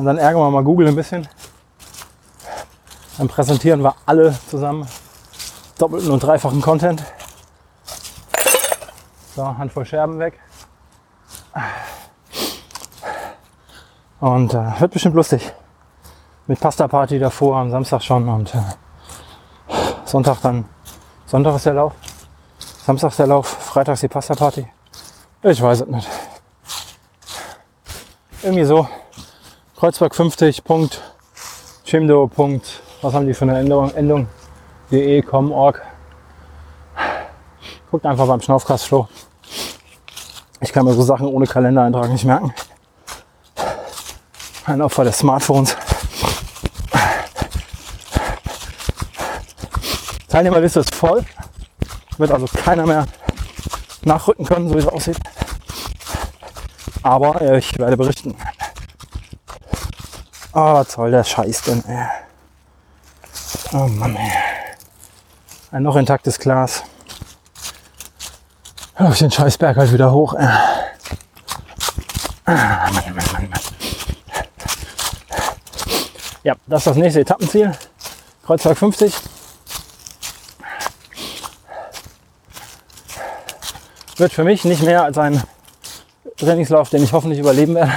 Und 0.00 0.06
dann 0.06 0.16
ärgern 0.16 0.40
wir 0.40 0.50
mal 0.50 0.64
Google 0.64 0.88
ein 0.88 0.96
bisschen. 0.96 1.28
Dann 3.18 3.28
präsentieren 3.28 3.82
wir 3.82 3.94
alle 4.06 4.34
zusammen 4.48 4.88
doppelten 5.78 6.10
und 6.10 6.20
dreifachen 6.20 6.62
Content. 6.62 7.02
So, 9.36 9.44
Handvoll 9.58 9.84
Scherben 9.84 10.18
weg. 10.18 10.38
Und 14.20 14.54
äh, 14.54 14.80
wird 14.80 14.92
bestimmt 14.92 15.16
lustig. 15.16 15.52
Mit 16.50 16.58
Pasta 16.58 16.88
Party 16.88 17.20
davor 17.20 17.58
am 17.58 17.70
Samstag 17.70 18.02
schon 18.02 18.28
und 18.28 18.52
äh, 18.52 18.58
Sonntag 20.04 20.40
dann. 20.42 20.64
Sonntag 21.24 21.54
ist 21.54 21.66
der 21.66 21.74
Lauf. 21.74 21.92
Samstag 22.84 23.10
ist 23.10 23.20
der 23.20 23.28
Lauf. 23.28 23.46
Freitag 23.46 23.92
ist 23.92 24.02
die 24.02 24.08
Pasta 24.08 24.34
Party. 24.34 24.66
Ich 25.44 25.62
weiß 25.62 25.82
es 25.82 25.86
nicht. 25.86 26.08
Irgendwie 28.42 28.64
so. 28.64 28.88
Kreuzberg 29.78 30.12
50. 30.12 30.64
Punkt, 30.64 31.00
Chimdo. 31.84 32.26
Punkt, 32.26 32.82
was 33.00 33.14
haben 33.14 33.28
die 33.28 33.34
für 33.34 33.44
eine 33.44 33.60
Endung? 33.60 33.94
Endung? 33.94 34.26
de, 34.90 35.22
com, 35.22 35.52
org. 35.52 35.80
Guckt 37.92 38.04
einfach 38.04 38.26
beim 38.26 38.40
Schnaufkastflow. 38.40 39.06
Ich 40.60 40.72
kann 40.72 40.84
mir 40.84 40.94
so 40.94 41.02
Sachen 41.02 41.28
ohne 41.28 41.46
Kalendereintrag 41.46 42.10
nicht 42.10 42.24
merken. 42.24 42.52
Ein 44.64 44.82
Opfer 44.82 45.04
des 45.04 45.16
Smartphones. 45.16 45.76
Teilnehmerliste 50.30 50.80
ist 50.80 50.94
voll. 50.94 51.24
Wird 52.16 52.30
also 52.30 52.46
keiner 52.46 52.86
mehr 52.86 53.06
nachrücken 54.02 54.46
können, 54.46 54.68
so 54.68 54.74
wie 54.74 54.78
es 54.78 54.86
aussieht. 54.86 55.18
Aber 57.02 57.56
ich 57.56 57.78
werde 57.78 57.96
berichten. 57.96 58.36
Oh, 60.52 60.74
was 60.74 60.92
soll 60.92 61.10
der 61.10 61.24
Scheiß 61.24 61.62
denn, 61.62 61.84
ey. 61.86 62.06
Oh 63.72 63.88
Mann, 63.88 64.16
ey. 64.16 64.32
Ein 65.72 65.82
noch 65.82 65.96
intaktes 65.96 66.38
Glas. 66.38 66.82
Auf 68.96 69.18
den 69.18 69.30
Scheißberg 69.30 69.76
halt 69.76 69.92
wieder 69.92 70.12
hoch, 70.12 70.34
ey. 70.34 70.46
Ah, 72.44 72.90
Mann, 72.92 73.14
Mann, 73.14 73.32
Mann, 73.32 73.48
Mann. 73.48 73.60
Ja, 76.42 76.54
das 76.66 76.80
ist 76.80 76.86
das 76.86 76.96
nächste 76.96 77.20
Etappenziel. 77.20 77.76
Kreuzberg 78.44 78.78
50. 78.78 79.12
Wird 84.20 84.34
für 84.34 84.44
mich 84.44 84.66
nicht 84.66 84.82
mehr 84.82 85.02
als 85.02 85.16
ein 85.16 85.42
Trainingslauf, 86.36 86.90
den 86.90 87.02
ich 87.02 87.14
hoffentlich 87.14 87.40
überleben 87.40 87.74
werde. 87.74 87.90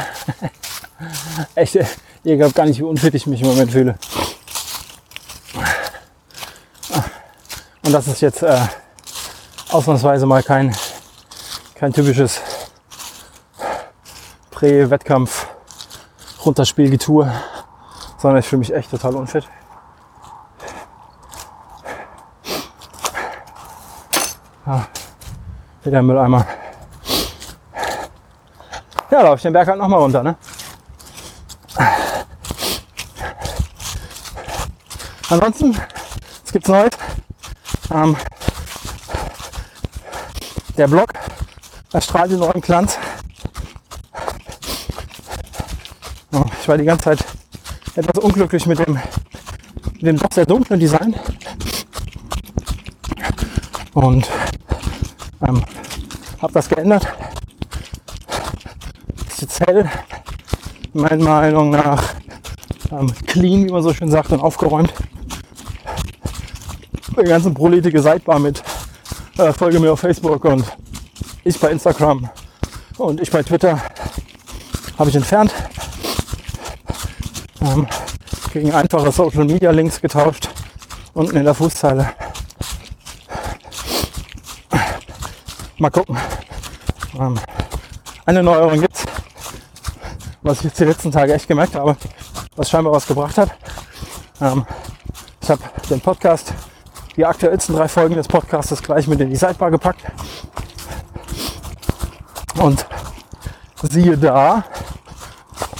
Echt, 1.56 1.78
Ihr 2.24 2.38
glaubt 2.38 2.56
gar 2.56 2.66
nicht, 2.66 2.80
wie 2.80 2.84
unfit 2.84 3.14
ich 3.14 3.28
mich 3.28 3.42
im 3.42 3.48
Moment 3.48 3.74
fühle. 3.74 3.98
Und 7.86 7.92
das 7.92 8.08
ist 8.08 8.22
jetzt 8.22 8.42
äh, 8.42 8.58
ausnahmsweise 9.70 10.26
mal 10.26 10.42
kein, 10.42 10.74
kein 11.76 11.92
typisches 11.92 12.40
Prä-Wettkampf 14.52 15.48
Runterspielgetue, 16.46 17.30
sondern 18.18 18.40
ich 18.40 18.48
fühle 18.48 18.60
mich 18.60 18.74
echt 18.74 18.92
total 18.92 19.18
unfit. 19.18 19.46
Ja, 24.66 24.88
wieder 25.86 26.02
Mülleimer. 26.02 26.46
Ja, 29.12 29.22
laufe 29.22 29.38
ich 29.38 29.42
den 29.44 29.54
Berg 29.54 29.68
halt 29.68 29.78
nochmal 29.78 30.00
runter, 30.00 30.24
ne? 30.24 30.36
Ansonsten, 35.30 35.78
es 36.46 36.52
gibt 36.52 36.68
Neues. 36.68 36.92
Ähm, 37.92 38.16
der 40.78 40.88
Blog 40.88 41.14
erstrahlt 41.92 42.32
den 42.32 42.40
neuen 42.40 42.62
Glanz. 42.62 42.98
Ich 46.62 46.68
war 46.68 46.78
die 46.78 46.86
ganze 46.86 47.04
Zeit 47.04 47.26
etwas 47.96 48.24
unglücklich 48.24 48.66
mit 48.66 48.80
dem, 48.80 48.94
mit 49.94 50.02
dem 50.02 50.18
doch 50.18 50.32
sehr 50.32 50.46
dunklen 50.46 50.80
Design. 50.80 51.16
Und 53.94 54.30
habe 56.44 56.54
das 56.54 56.70
geändert. 56.70 57.08
Ist 59.30 59.42
jetzt 59.42 59.60
hell, 59.62 59.90
meiner 60.94 61.24
Meinung 61.24 61.72
nach 61.72 62.04
ähm, 62.92 63.12
clean, 63.26 63.66
wie 63.66 63.72
man 63.72 63.82
so 63.82 63.94
schön 63.94 64.12
sagt, 64.12 64.32
und 64.32 64.42
aufgeräumt 64.42 64.94
der 67.16 67.26
ganzen 67.26 67.54
prolitige 67.54 68.02
Seitbar 68.02 68.40
mit. 68.40 68.64
Äh, 69.38 69.54
folge 69.54 69.80
mir 69.80 69.94
auf 69.94 70.00
Facebook 70.00 70.44
und 70.46 70.66
ich 71.44 71.60
bei 71.60 71.70
Instagram 71.72 72.30
und 72.98 73.22
ich 73.22 73.32
bei 73.32 73.44
Twitter 73.44 73.82
habe 74.98 75.10
ich 75.10 75.16
entfernt. 75.16 75.54
Ähm, 77.62 77.88
gegen 78.52 78.72
einfache 78.72 79.12
Social 79.12 79.46
Media 79.46 79.72
Links 79.72 80.00
getauscht. 80.00 80.50
Unten 81.14 81.38
in 81.38 81.44
der 81.44 81.54
Fußzeile. 81.54 82.12
Mal 85.78 85.90
gucken. 85.90 86.18
Ähm, 87.20 87.40
eine 88.26 88.44
Neuerung 88.44 88.80
gibt's, 88.80 89.04
was 90.42 90.60
ich 90.60 90.66
jetzt 90.66 90.80
die 90.80 90.86
letzten 90.86 91.12
Tage 91.12 91.34
echt 91.34 91.48
gemerkt 91.48 91.76
habe, 91.76 91.98
was 92.56 92.70
scheinbar 92.70 92.94
was 92.94 93.08
gebracht 93.08 93.38
hat. 93.38 93.52
Ähm, 94.40 94.66
ich 95.42 95.50
habe 95.50 95.62
den 95.90 96.00
Podcast 96.00 96.54
die 97.16 97.26
aktuellsten 97.26 97.76
drei 97.76 97.88
Folgen 97.88 98.16
des 98.16 98.28
Podcasts 98.28 98.82
gleich 98.82 99.08
mit 99.08 99.20
in 99.20 99.30
die 99.30 99.36
Sidebar 99.36 99.72
gepackt. 99.72 100.02
Und 102.56 102.86
siehe 103.82 104.18
da, 104.18 104.64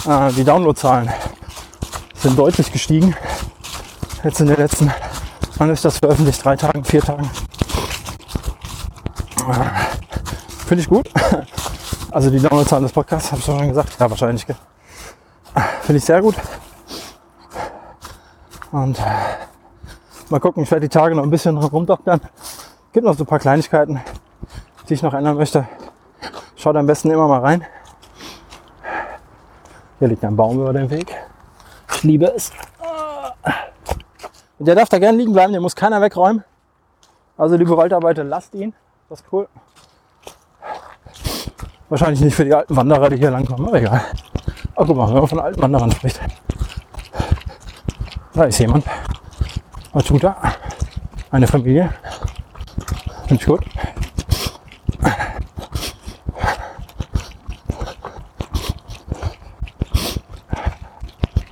äh, 0.06 0.32
die 0.32 0.44
Downloadzahlen 0.44 1.10
sind 2.16 2.38
deutlich 2.38 2.70
gestiegen. 2.70 3.16
Jetzt 4.22 4.40
in 4.40 4.46
den 4.46 4.56
letzten, 4.56 4.92
wann 5.56 5.70
ist 5.70 5.84
das 5.84 5.98
veröffentlicht? 5.98 6.44
Drei 6.44 6.56
Tagen, 6.56 6.84
vier 6.84 7.02
Tagen. 7.02 7.30
Äh, 9.48 9.83
Finde 10.74 10.82
ich 10.82 10.88
gut. 10.88 11.08
Also 12.10 12.30
die 12.30 12.40
Downloadzahlen 12.40 12.82
des 12.82 12.92
Podcasts, 12.92 13.30
habe 13.30 13.38
ich 13.38 13.44
schon 13.44 13.68
gesagt. 13.68 13.96
Ja, 14.00 14.10
wahrscheinlich. 14.10 14.44
Finde 14.44 15.98
ich 15.98 16.04
sehr 16.04 16.20
gut. 16.20 16.34
Und 18.72 19.00
mal 20.30 20.40
gucken, 20.40 20.64
ich 20.64 20.70
werde 20.72 20.88
die 20.88 20.92
Tage 20.92 21.14
noch 21.14 21.22
ein 21.22 21.30
bisschen 21.30 21.56
rumdoktern. 21.56 22.20
Gibt 22.92 23.06
noch 23.06 23.16
so 23.16 23.22
ein 23.22 23.26
paar 23.28 23.38
Kleinigkeiten, 23.38 24.00
die 24.88 24.94
ich 24.94 25.02
noch 25.04 25.14
ändern 25.14 25.36
möchte. 25.36 25.64
Schaut 26.56 26.74
am 26.74 26.88
besten 26.88 27.12
immer 27.12 27.28
mal 27.28 27.40
rein. 27.40 27.64
Hier 30.00 30.08
liegt 30.08 30.24
ein 30.24 30.34
Baum 30.34 30.58
über 30.58 30.72
dem 30.72 30.90
Weg. 30.90 31.14
Ich 31.92 32.02
liebe 32.02 32.26
es. 32.34 32.50
Und 34.58 34.66
der 34.66 34.74
darf 34.74 34.88
da 34.88 34.98
gerne 34.98 35.18
liegen 35.18 35.34
bleiben, 35.34 35.52
den 35.52 35.62
muss 35.62 35.76
keiner 35.76 36.00
wegräumen. 36.00 36.42
Also 37.38 37.54
liebe 37.54 37.76
Waldarbeiter, 37.76 38.24
lasst 38.24 38.54
ihn. 38.54 38.74
Das 39.08 39.20
ist 39.20 39.26
cool. 39.30 39.46
Wahrscheinlich 41.88 42.20
nicht 42.20 42.34
für 42.34 42.44
die 42.44 42.54
alten 42.54 42.74
Wanderer, 42.74 43.10
die 43.10 43.16
hier 43.16 43.30
langkommen, 43.30 43.68
aber 43.68 43.78
egal. 43.78 44.00
Oh, 44.76 44.84
guck 44.84 44.96
mal, 44.96 45.08
wenn 45.08 45.14
man 45.14 45.28
von 45.28 45.40
alten 45.40 45.62
Wanderern 45.62 45.92
spricht. 45.92 46.20
Da 48.32 48.44
ist 48.44 48.58
jemand. 48.58 48.84
Was 49.92 50.04
tut 50.04 50.24
er? 50.24 50.36
Eine 51.30 51.46
Familie. 51.46 51.90
Finde 53.28 53.42
ich 53.42 53.46
gut. 53.46 53.64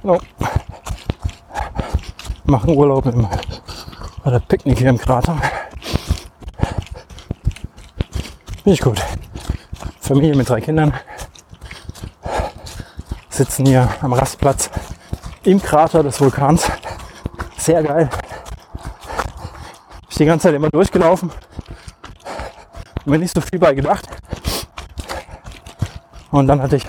No. 0.03 0.19
Machen 2.45 2.77
Urlaub 2.77 3.07
im, 3.07 3.29
oder 4.25 4.41
Picknick 4.41 4.79
hier 4.79 4.91
im 4.91 4.99
Krater. 4.99 5.37
Finde 8.65 8.73
ich 8.75 8.81
gut. 8.81 9.01
Familie 10.13 10.37
mit 10.37 10.47
drei 10.47 10.61
Kindern 10.61 10.93
sitzen 13.31 13.65
hier 13.65 13.89
am 14.03 14.13
Rastplatz 14.13 14.69
im 15.43 15.63
Krater 15.63 16.03
des 16.03 16.21
Vulkans. 16.21 16.71
Sehr 17.57 17.83
geil. 17.83 18.11
Ich 20.11 20.17
die 20.19 20.27
ganze 20.27 20.49
Zeit 20.49 20.55
immer 20.55 20.69
durchgelaufen. 20.69 21.31
Mir 23.07 23.21
nicht 23.21 23.35
so 23.35 23.41
viel 23.41 23.59
bei 23.59 23.73
gedacht. 23.73 24.07
Und 26.31 26.47
dann 26.47 26.61
hatte 26.61 26.77
ich, 26.77 26.85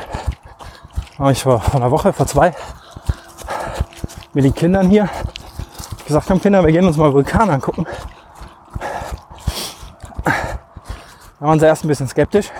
war 1.17 1.31
ich 1.31 1.41
vor, 1.41 1.61
vor 1.61 1.75
einer 1.75 1.91
Woche, 1.91 2.11
vor 2.11 2.27
zwei, 2.27 2.53
mit 4.33 4.43
den 4.43 4.53
Kindern 4.53 4.89
hier 4.89 5.07
gesagt 6.05 6.29
haben, 6.29 6.41
Kinder, 6.41 6.61
wir 6.65 6.73
gehen 6.73 6.85
uns 6.85 6.97
mal 6.97 7.13
Vulkan 7.13 7.49
angucken. 7.49 7.87
Da 10.25 10.33
waren 11.39 11.57
sie 11.57 11.65
erst 11.67 11.85
ein 11.85 11.87
bisschen 11.87 12.09
skeptisch. 12.09 12.51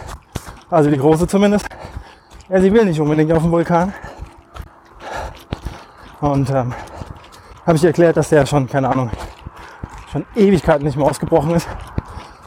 Also 0.73 0.89
die 0.89 0.97
Große 0.97 1.27
zumindest. 1.27 1.67
Ja, 2.49 2.59
sie 2.59 2.73
will 2.73 2.83
nicht 2.86 2.99
unbedingt 2.99 3.31
auf 3.31 3.43
den 3.43 3.51
Vulkan. 3.51 3.93
Und 6.19 6.49
ähm, 6.49 6.73
habe 7.67 7.77
ich 7.77 7.83
erklärt, 7.83 8.17
dass 8.17 8.29
der 8.29 8.43
schon, 8.47 8.67
keine 8.67 8.89
Ahnung, 8.89 9.12
schon 10.12 10.25
Ewigkeiten 10.36 10.83
nicht 10.83 10.97
mehr 10.97 11.05
ausgebrochen 11.05 11.53
ist. 11.53 11.67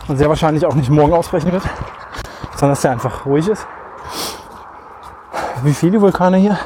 Und 0.08 0.16
sehr 0.16 0.28
wahrscheinlich 0.28 0.66
auch 0.66 0.74
nicht 0.74 0.90
morgen 0.90 1.12
ausbrechen 1.12 1.52
wird. 1.52 1.62
Sondern 2.56 2.70
dass 2.70 2.80
der 2.80 2.90
einfach 2.90 3.26
ruhig 3.26 3.46
ist. 3.46 3.64
Wie 5.62 5.72
viele 5.72 6.00
Vulkane 6.00 6.38
hier? 6.38 6.58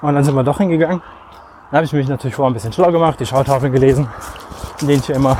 Und 0.00 0.14
dann 0.16 0.24
sind 0.24 0.34
wir 0.34 0.42
doch 0.42 0.58
hingegangen. 0.58 1.00
Dann 1.70 1.76
habe 1.76 1.84
ich 1.84 1.92
mich 1.92 2.08
natürlich 2.08 2.34
vorher 2.34 2.50
ein 2.50 2.54
bisschen 2.54 2.72
schlau 2.72 2.90
gemacht, 2.90 3.20
die 3.20 3.26
Schautafeln 3.26 3.72
gelesen, 3.72 4.08
in 4.80 4.88
denen 4.88 4.98
ich 4.98 5.06
ja 5.06 5.14
immer 5.14 5.36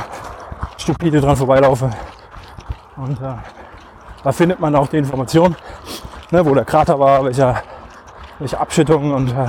stupide 0.77 1.19
dran 1.19 1.35
vorbeilaufe. 1.35 1.89
Und 2.95 3.19
äh, 3.21 3.33
da 4.23 4.31
findet 4.31 4.59
man 4.59 4.75
auch 4.75 4.87
die 4.87 4.97
Information, 4.97 5.55
ne, 6.31 6.45
wo 6.45 6.53
der 6.53 6.65
Krater 6.65 6.99
war, 6.99 7.23
welche, 7.25 7.55
welche 8.39 8.59
Abschüttung 8.59 9.13
und 9.13 9.29
äh, 9.31 9.47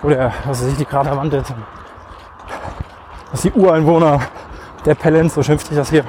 wo 0.00 0.08
der, 0.08 0.32
was 0.44 0.62
weiß 0.62 0.68
ich, 0.72 0.78
die 0.78 0.84
Kraterwand 0.84 1.34
ist. 1.34 1.54
Dass 3.30 3.42
die 3.42 3.52
Ureinwohner 3.52 4.20
der 4.84 4.94
Pellens, 4.94 5.34
so 5.34 5.42
schimpft 5.42 5.66
sich 5.66 5.76
das 5.76 5.90
hier, 5.90 6.04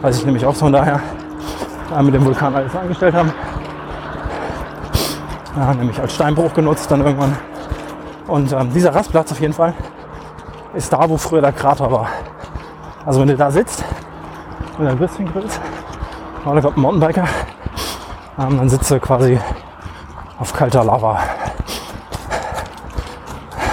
weiß 0.00 0.18
ich 0.18 0.24
nämlich 0.24 0.46
auch 0.46 0.54
von 0.54 0.72
daher, 0.72 1.00
äh, 1.96 2.02
mit 2.02 2.14
dem 2.14 2.24
Vulkan 2.24 2.54
alles 2.54 2.74
angestellt 2.74 3.14
haben. 3.14 3.32
Ja, 5.56 5.74
nämlich 5.74 6.00
als 6.00 6.14
Steinbruch 6.14 6.54
genutzt 6.54 6.90
dann 6.90 7.04
irgendwann. 7.04 7.36
Und 8.28 8.52
ähm, 8.52 8.72
dieser 8.72 8.94
Rastplatz 8.94 9.32
auf 9.32 9.40
jeden 9.40 9.52
Fall 9.52 9.74
ist 10.74 10.92
da, 10.92 11.08
wo 11.08 11.16
früher 11.16 11.40
der 11.40 11.52
Krater 11.52 11.90
war. 11.90 12.08
Also 13.04 13.20
wenn 13.20 13.28
du 13.28 13.36
da 13.36 13.50
sitzt 13.50 13.84
und 14.78 14.86
ein 14.86 14.98
Würstchen 14.98 15.30
grillst, 15.32 15.60
kommt 16.44 16.76
ein 16.76 16.80
Mountainbiker, 16.80 17.28
ähm, 18.38 18.56
dann 18.58 18.68
sitzt 18.68 18.90
du 18.90 18.98
quasi 18.98 19.38
auf 20.38 20.52
kalter 20.52 20.84
Lava. 20.84 21.20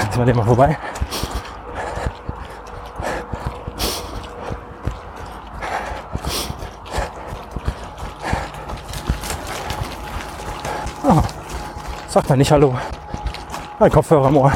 Jetzt 0.03 0.17
wir 0.17 0.25
dem 0.25 0.37
mal 0.37 0.45
vorbei. 0.45 0.77
Oh, 11.03 11.21
sagt 12.07 12.29
man 12.29 12.37
nicht 12.37 12.51
Hallo. 12.51 12.75
Ein 13.79 13.91
Kopfhörer 13.91 14.27
im 14.27 14.37
Ohr. 14.37 14.51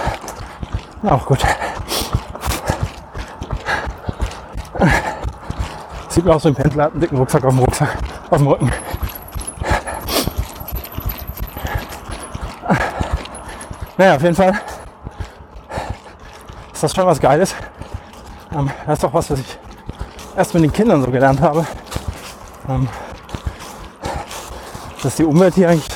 Auch 1.04 1.26
gut. 1.26 1.46
Sieht 6.22 6.28
mir 6.28 6.36
aus 6.36 6.44
wie 6.44 6.50
ein 6.50 6.54
Pendler, 6.54 6.84
hat 6.84 6.92
einen 6.92 7.02
dicken 7.02 7.18
Rucksack 7.18 7.44
auf 7.44 7.50
dem 7.50 7.60
Rucksack, 7.62 7.98
auf 8.30 8.38
dem 8.38 8.46
Rücken. 8.46 8.72
Naja, 13.98 14.16
auf 14.18 14.22
jeden 14.22 14.36
Fall 14.36 14.62
ist 16.72 16.84
das 16.84 16.94
schon 16.94 17.08
was 17.08 17.20
Geiles. 17.20 17.56
Ähm, 18.56 18.70
das 18.86 19.00
ist 19.00 19.04
doch 19.04 19.12
was, 19.16 19.32
was 19.32 19.40
ich 19.40 19.58
erst 20.38 20.54
mit 20.54 20.62
den 20.62 20.72
Kindern 20.72 21.02
so 21.02 21.10
gelernt 21.10 21.42
habe. 21.42 21.66
Ähm, 22.70 22.88
dass 25.02 25.16
die 25.16 25.26
Umwelt 25.26 25.56
hier 25.56 25.70
eigentlich, 25.70 25.90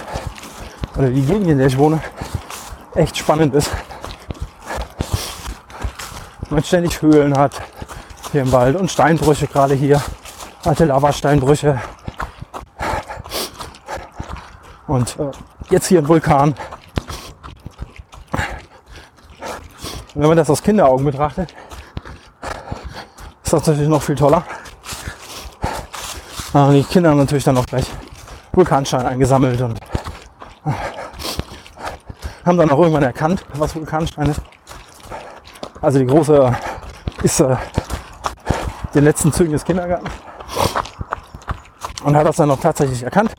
oder 0.97 1.09
die 1.11 1.21
Gegend, 1.21 1.49
in 1.49 1.59
der 1.59 1.67
ich 1.67 1.77
wohne, 1.77 2.01
echt 2.95 3.15
spannend 3.15 3.53
ist. 3.53 3.69
Man 6.49 6.63
ständig 6.63 6.99
Höhlen 6.99 7.37
hat, 7.37 7.61
hier 8.31 8.41
im 8.41 8.51
Wald 8.51 8.75
und 8.75 8.89
Steinbrüche 8.89 9.45
gerade 9.45 9.75
hier. 9.75 10.01
Alte 10.65 10.85
Lavasteinbrüche. 10.85 11.79
Und 14.87 15.19
äh, 15.19 15.29
jetzt 15.69 15.85
hier 15.85 15.99
ein 15.99 16.07
Vulkan. 16.07 16.55
Und 20.15 20.21
wenn 20.21 20.27
man 20.27 20.37
das 20.37 20.49
aus 20.49 20.63
Kinderaugen 20.63 21.05
betrachtet, 21.05 21.53
ist 23.43 23.53
das 23.53 23.67
natürlich 23.67 23.87
noch 23.87 24.01
viel 24.01 24.15
toller. 24.15 24.43
Aber 26.53 26.73
die 26.73 26.83
Kinder 26.83 27.11
haben 27.11 27.19
natürlich 27.19 27.43
dann 27.43 27.57
auch 27.57 27.65
gleich 27.67 27.85
Vulkanstein 28.51 29.05
eingesammelt 29.05 29.61
und 29.61 29.77
äh, 30.65 30.71
haben 32.43 32.57
dann 32.57 32.71
auch 32.71 32.79
irgendwann 32.79 33.03
erkannt, 33.03 33.45
was 33.53 33.75
Vulkanstein 33.75 34.31
ist. 34.31 34.41
Also 35.79 35.99
die 35.99 36.07
große 36.07 36.55
ist 37.21 37.39
äh, 37.39 37.55
den 38.95 39.03
letzten 39.03 39.31
Zügen 39.31 39.51
des 39.51 39.63
Kindergartens 39.63 40.09
und 42.05 42.15
hat 42.15 42.25
das 42.25 42.35
dann 42.35 42.51
auch 42.51 42.59
tatsächlich 42.59 43.01
erkannt, 43.03 43.33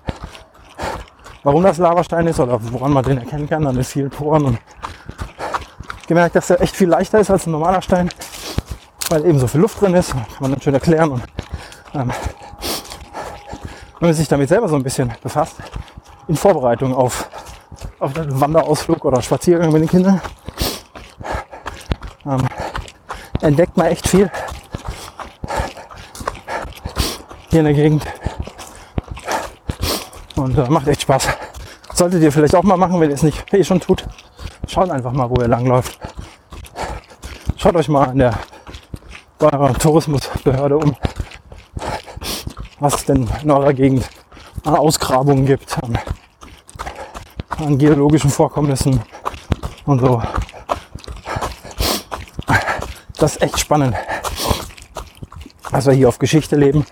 warum 1.45 1.63
das 1.63 1.79
Lavastein 1.79 2.27
ist 2.27 2.41
oder 2.41 2.59
woran 2.73 2.93
man 2.93 3.05
den 3.05 3.19
erkennen 3.19 3.49
kann, 3.49 3.67
an 3.67 3.77
den 3.77 3.85
vielen 3.85 4.11
Poren 4.11 4.45
und 4.45 4.59
gemerkt, 6.09 6.35
dass 6.35 6.51
er 6.51 6.61
echt 6.61 6.75
viel 6.75 6.89
leichter 6.89 7.21
ist 7.21 7.31
als 7.31 7.47
ein 7.47 7.53
normaler 7.53 7.81
Stein, 7.81 8.11
weil 9.09 9.25
eben 9.25 9.39
so 9.39 9.47
viel 9.47 9.61
Luft 9.61 9.81
drin 9.81 9.95
ist, 9.95 10.11
kann 10.11 10.25
man 10.41 10.51
dann 10.51 10.61
schön 10.61 10.75
erklären 10.75 11.11
und 11.13 11.23
ähm, 11.95 12.11
wenn 14.01 14.09
man 14.09 14.15
sich 14.15 14.29
damit 14.29 14.49
selber 14.49 14.69
so 14.69 14.75
ein 14.75 14.83
bisschen 14.83 15.13
befasst, 15.23 15.57
in 16.27 16.37
Vorbereitung 16.37 16.93
auf, 16.93 17.31
auf 18.01 18.19
einen 18.19 18.41
Wanderausflug 18.41 19.05
oder 19.05 19.23
Spaziergang 19.23 19.73
mit 19.73 19.83
den 19.83 19.89
Kindern, 19.89 20.21
ähm, 22.27 22.43
entdeckt 23.41 23.77
man 23.77 23.87
echt 23.87 24.09
viel 24.09 24.29
hier 27.49 27.61
in 27.61 27.67
der 27.67 27.75
Gegend. 27.75 28.05
Und 30.47 30.57
äh, 30.57 30.71
macht 30.71 30.87
echt 30.87 31.03
Spaß. 31.03 31.27
Solltet 31.93 32.23
ihr 32.23 32.31
vielleicht 32.31 32.55
auch 32.55 32.63
mal 32.63 32.77
machen, 32.77 33.01
wenn 33.01 33.11
ihr 33.11 33.17
es 33.17 33.25
nicht 33.25 33.53
eh 33.53 33.65
schon 33.65 33.81
tut. 33.81 34.07
Schaut 34.69 34.91
einfach 34.91 35.11
mal, 35.11 35.29
wo 35.29 35.41
ihr 35.41 35.49
langläuft. 35.49 35.99
schaut 37.57 37.75
euch 37.75 37.89
mal 37.89 38.11
an 38.11 38.19
der 38.19 38.39
bei 39.41 39.53
eurer 39.53 39.75
Tourismusbehörde 39.75 40.79
um, 40.79 40.97
was 42.79 42.95
es 42.95 43.05
denn 43.07 43.29
in 43.43 43.51
eurer 43.51 43.73
Gegend 43.73 44.09
an 44.65 44.77
Ausgrabungen 44.77 45.47
gibt, 45.47 45.77
an, 45.83 45.99
an 47.59 47.77
geologischen 47.77 48.31
Vorkommnissen 48.31 49.03
und 49.85 49.99
so. 49.99 50.23
Das 53.19 53.33
ist 53.33 53.43
echt 53.43 53.59
spannend, 53.59 53.97
dass 55.73 55.87
wir 55.87 55.93
hier 55.93 56.09
auf 56.09 56.21
Geschichte 56.21 56.55
leben. 56.55 56.87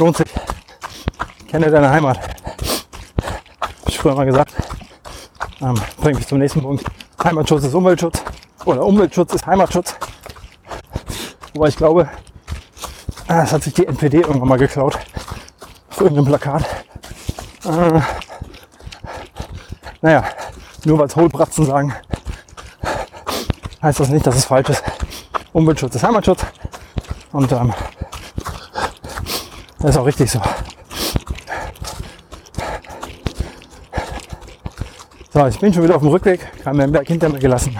Lohnt 0.00 0.16
sich. 0.16 0.28
Kenne 1.48 1.70
deine 1.70 1.90
Heimat. 1.90 2.18
Hab 3.60 3.86
ich 3.86 3.98
früher 3.98 4.14
mal 4.14 4.24
gesagt. 4.24 4.54
Ähm, 5.60 5.74
bringt 5.98 6.16
mich 6.16 6.26
zum 6.26 6.38
nächsten 6.38 6.62
Punkt. 6.62 6.82
Heimatschutz 7.22 7.64
ist 7.64 7.74
Umweltschutz. 7.74 8.22
Oder 8.64 8.82
Umweltschutz 8.86 9.34
ist 9.34 9.46
Heimatschutz. 9.46 9.94
Wobei 11.52 11.68
ich 11.68 11.76
glaube, 11.76 12.08
ah, 13.28 13.42
das 13.42 13.52
hat 13.52 13.62
sich 13.62 13.74
die 13.74 13.86
NPD 13.86 14.20
irgendwann 14.22 14.48
mal 14.48 14.58
geklaut. 14.58 14.98
Auf 15.90 16.00
irgendeinem 16.00 16.28
Plakat. 16.28 16.64
Äh, 17.66 18.00
naja, 20.00 20.24
nur 20.86 20.98
weil 20.98 21.08
es 21.08 21.16
Hohlbratzen 21.16 21.66
sagen, 21.66 21.94
heißt 23.82 24.00
das 24.00 24.08
nicht, 24.08 24.26
dass 24.26 24.36
es 24.36 24.46
falsch 24.46 24.70
ist. 24.70 24.82
Umweltschutz 25.52 25.94
ist 25.94 26.04
Heimatschutz. 26.04 26.40
Und 27.32 27.52
ähm, 27.52 27.74
das 29.80 29.90
ist 29.90 29.96
auch 29.96 30.06
richtig 30.06 30.30
so. 30.30 30.40
So, 35.32 35.46
ich 35.46 35.58
bin 35.58 35.72
schon 35.72 35.84
wieder 35.84 35.96
auf 35.96 36.02
dem 36.02 36.10
Rückweg, 36.10 36.46
habe 36.64 36.76
mir 36.76 36.86
den 36.86 36.92
Berg 36.92 37.06
hinter 37.06 37.28
mir 37.28 37.38
gelassen, 37.38 37.76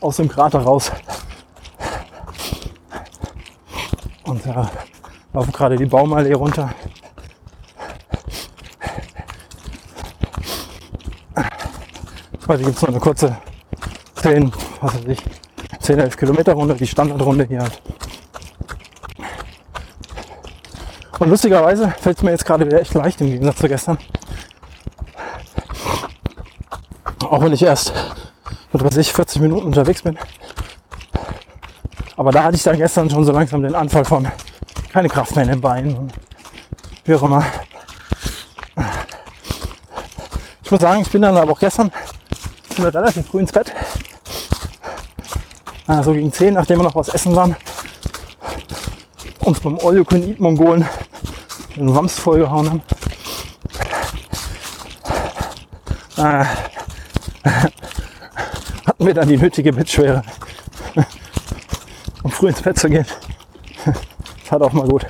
aus 0.00 0.16
dem 0.16 0.28
Krater 0.28 0.60
raus. 0.60 0.90
Und 4.24 4.46
äh, 4.46 4.54
laufe 5.32 5.52
gerade 5.52 5.76
die 5.76 5.86
Baumallee 5.86 6.32
runter. 6.32 6.70
Heute 12.48 12.62
gibt 12.62 12.76
es 12.76 12.82
noch 12.82 12.90
eine 12.90 13.00
kurze 13.00 13.36
10, 14.22 14.52
was 14.80 14.94
weiß 14.94 15.04
ich, 15.08 15.18
10, 15.80 15.98
11 15.98 16.16
Kilometer 16.16 16.52
Runde, 16.52 16.74
die 16.74 16.86
Standardrunde 16.86 17.44
hier 17.48 17.60
halt. 17.62 17.82
Und 21.18 21.30
lustigerweise 21.30 21.94
fällt 22.00 22.18
es 22.18 22.22
mir 22.22 22.30
jetzt 22.30 22.44
gerade 22.44 22.66
wieder 22.66 22.80
echt 22.80 22.94
leicht 22.94 23.20
im 23.20 23.28
Gegensatz 23.28 23.56
zu 23.56 23.68
gestern. 23.68 23.98
Auch 27.28 27.42
wenn 27.42 27.52
ich 27.52 27.62
erst, 27.62 27.92
was 28.72 28.84
weiß 28.84 28.96
ich, 28.98 29.12
40 29.12 29.40
Minuten 29.40 29.66
unterwegs 29.66 30.02
bin. 30.02 30.18
Aber 32.16 32.32
da 32.32 32.44
hatte 32.44 32.56
ich 32.56 32.62
dann 32.62 32.76
gestern 32.76 33.10
schon 33.10 33.24
so 33.24 33.32
langsam 33.32 33.62
den 33.62 33.74
Anfall 33.74 34.04
von 34.04 34.26
keine 34.92 35.08
Kraft 35.08 35.34
mehr 35.34 35.44
in 35.44 35.50
den 35.50 35.60
Beinen 35.60 36.12
wie 37.06 37.14
auch 37.14 37.22
immer. 37.22 37.44
Ich 40.62 40.70
muss 40.70 40.80
sagen, 40.80 41.02
ich 41.02 41.10
bin 41.10 41.22
dann 41.22 41.36
aber 41.36 41.52
auch 41.52 41.60
gestern 41.60 41.92
relativ 42.78 43.26
früh 43.26 43.40
ins 43.40 43.52
Bett. 43.52 43.72
Also 45.86 46.12
gegen 46.12 46.32
10, 46.32 46.54
nachdem 46.54 46.80
wir 46.80 46.82
noch 46.82 46.96
was 46.96 47.08
essen 47.08 47.34
waren. 47.36 47.56
Und 49.40 49.62
beim 49.62 49.78
All 49.78 49.96
You 49.96 50.04
Can 50.04 50.28
Eat 50.28 50.40
Mongolen 50.40 50.88
den 51.76 51.94
Wams 51.94 52.18
vollgehauen 52.18 52.70
haben. 52.70 52.82
Äh, 56.16 56.44
hatten 58.86 59.06
wir 59.06 59.14
dann 59.14 59.28
die 59.28 59.36
nötige 59.36 59.72
Bettschwere, 59.72 60.22
um 62.22 62.30
früh 62.30 62.48
ins 62.48 62.62
Bett 62.62 62.78
zu 62.78 62.88
gehen. 62.88 63.06
Hat 64.50 64.62
auch 64.62 64.72
mal 64.72 64.88
gut. 64.88 65.06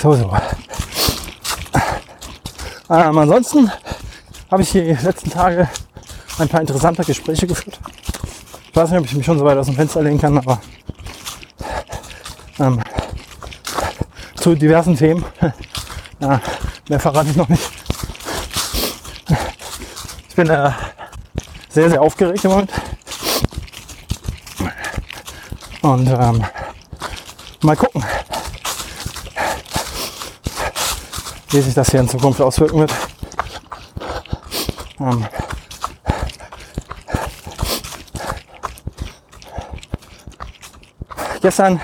So, 0.00 0.14
so. 0.14 0.32
Ähm, 2.90 3.18
ansonsten 3.18 3.70
habe 4.50 4.62
ich 4.62 4.70
die 4.70 4.80
letzten 4.80 5.30
Tage 5.30 5.68
ein 6.38 6.48
paar 6.48 6.60
interessante 6.60 7.04
Gespräche 7.04 7.46
geführt. 7.46 7.78
Ich 8.70 8.76
weiß 8.76 8.90
nicht, 8.90 9.00
ob 9.00 9.06
ich 9.06 9.14
mich 9.14 9.26
schon 9.26 9.38
so 9.38 9.44
weit 9.44 9.58
aus 9.58 9.66
dem 9.66 9.74
Fenster 9.74 10.02
legen 10.02 10.20
kann, 10.20 10.38
aber 10.38 10.60
ähm, 12.60 12.80
zu 14.36 14.54
diversen 14.54 14.96
Themen. 14.96 15.24
ja, 16.20 16.40
mehr 16.88 17.00
verrate 17.00 17.30
ich 17.30 17.36
noch 17.36 17.48
nicht. 17.48 17.70
Ich 20.28 20.34
bin 20.34 20.48
äh, 20.48 20.70
sehr, 21.68 21.90
sehr 21.90 22.00
aufgeregt 22.00 22.44
im 22.44 22.50
Moment. 22.50 22.70
Und 25.82 26.08
ähm, 26.08 26.44
mal 27.62 27.76
gucken, 27.76 28.04
wie 31.50 31.60
sich 31.60 31.74
das 31.74 31.90
hier 31.90 32.00
in 32.00 32.08
Zukunft 32.08 32.40
auswirken 32.40 32.80
wird. 32.80 32.94
Ähm, 35.00 35.26
gestern, 41.40 41.80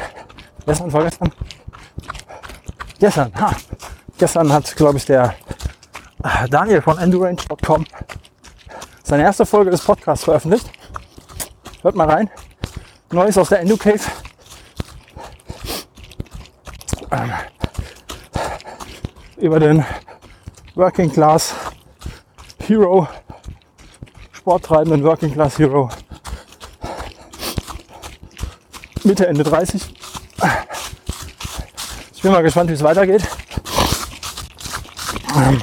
gestern, 0.67 0.91
vorgestern, 0.91 1.33
gestern, 2.99 3.33
ha, 3.41 3.53
gestern 4.19 4.53
hat, 4.53 4.75
glaube 4.77 4.99
ich, 4.99 5.05
der 5.05 5.35
äh, 6.23 6.49
Daniel 6.49 6.83
von 6.83 6.99
endurange.com 6.99 7.85
seine 9.03 9.23
erste 9.23 9.45
Folge 9.45 9.71
des 9.71 9.83
Podcasts 9.83 10.25
veröffentlicht. 10.25 10.71
Hört 11.83 11.95
mal 11.95 12.09
rein. 12.09 12.31
Neues 13.13 13.37
aus 13.37 13.51
der 13.51 13.61
Endo 13.61 13.77
Cave. 13.77 14.01
Ähm, 17.11 17.33
über 19.37 19.61
den 19.61 19.85
Working 20.75 21.13
Class 21.13 21.55
Hero, 22.67 23.07
sporttreibenden 24.33 25.05
Working 25.05 25.33
Class 25.33 25.59
Hero 25.59 25.91
Mitte, 29.05 29.27
Ende 29.27 29.45
30. 29.45 29.83
Ich 32.15 32.23
bin 32.23 32.33
mal 32.33 32.43
gespannt, 32.43 32.71
wie 32.71 32.75
es 32.75 32.83
weitergeht. 32.83 33.23
Ähm, 35.37 35.61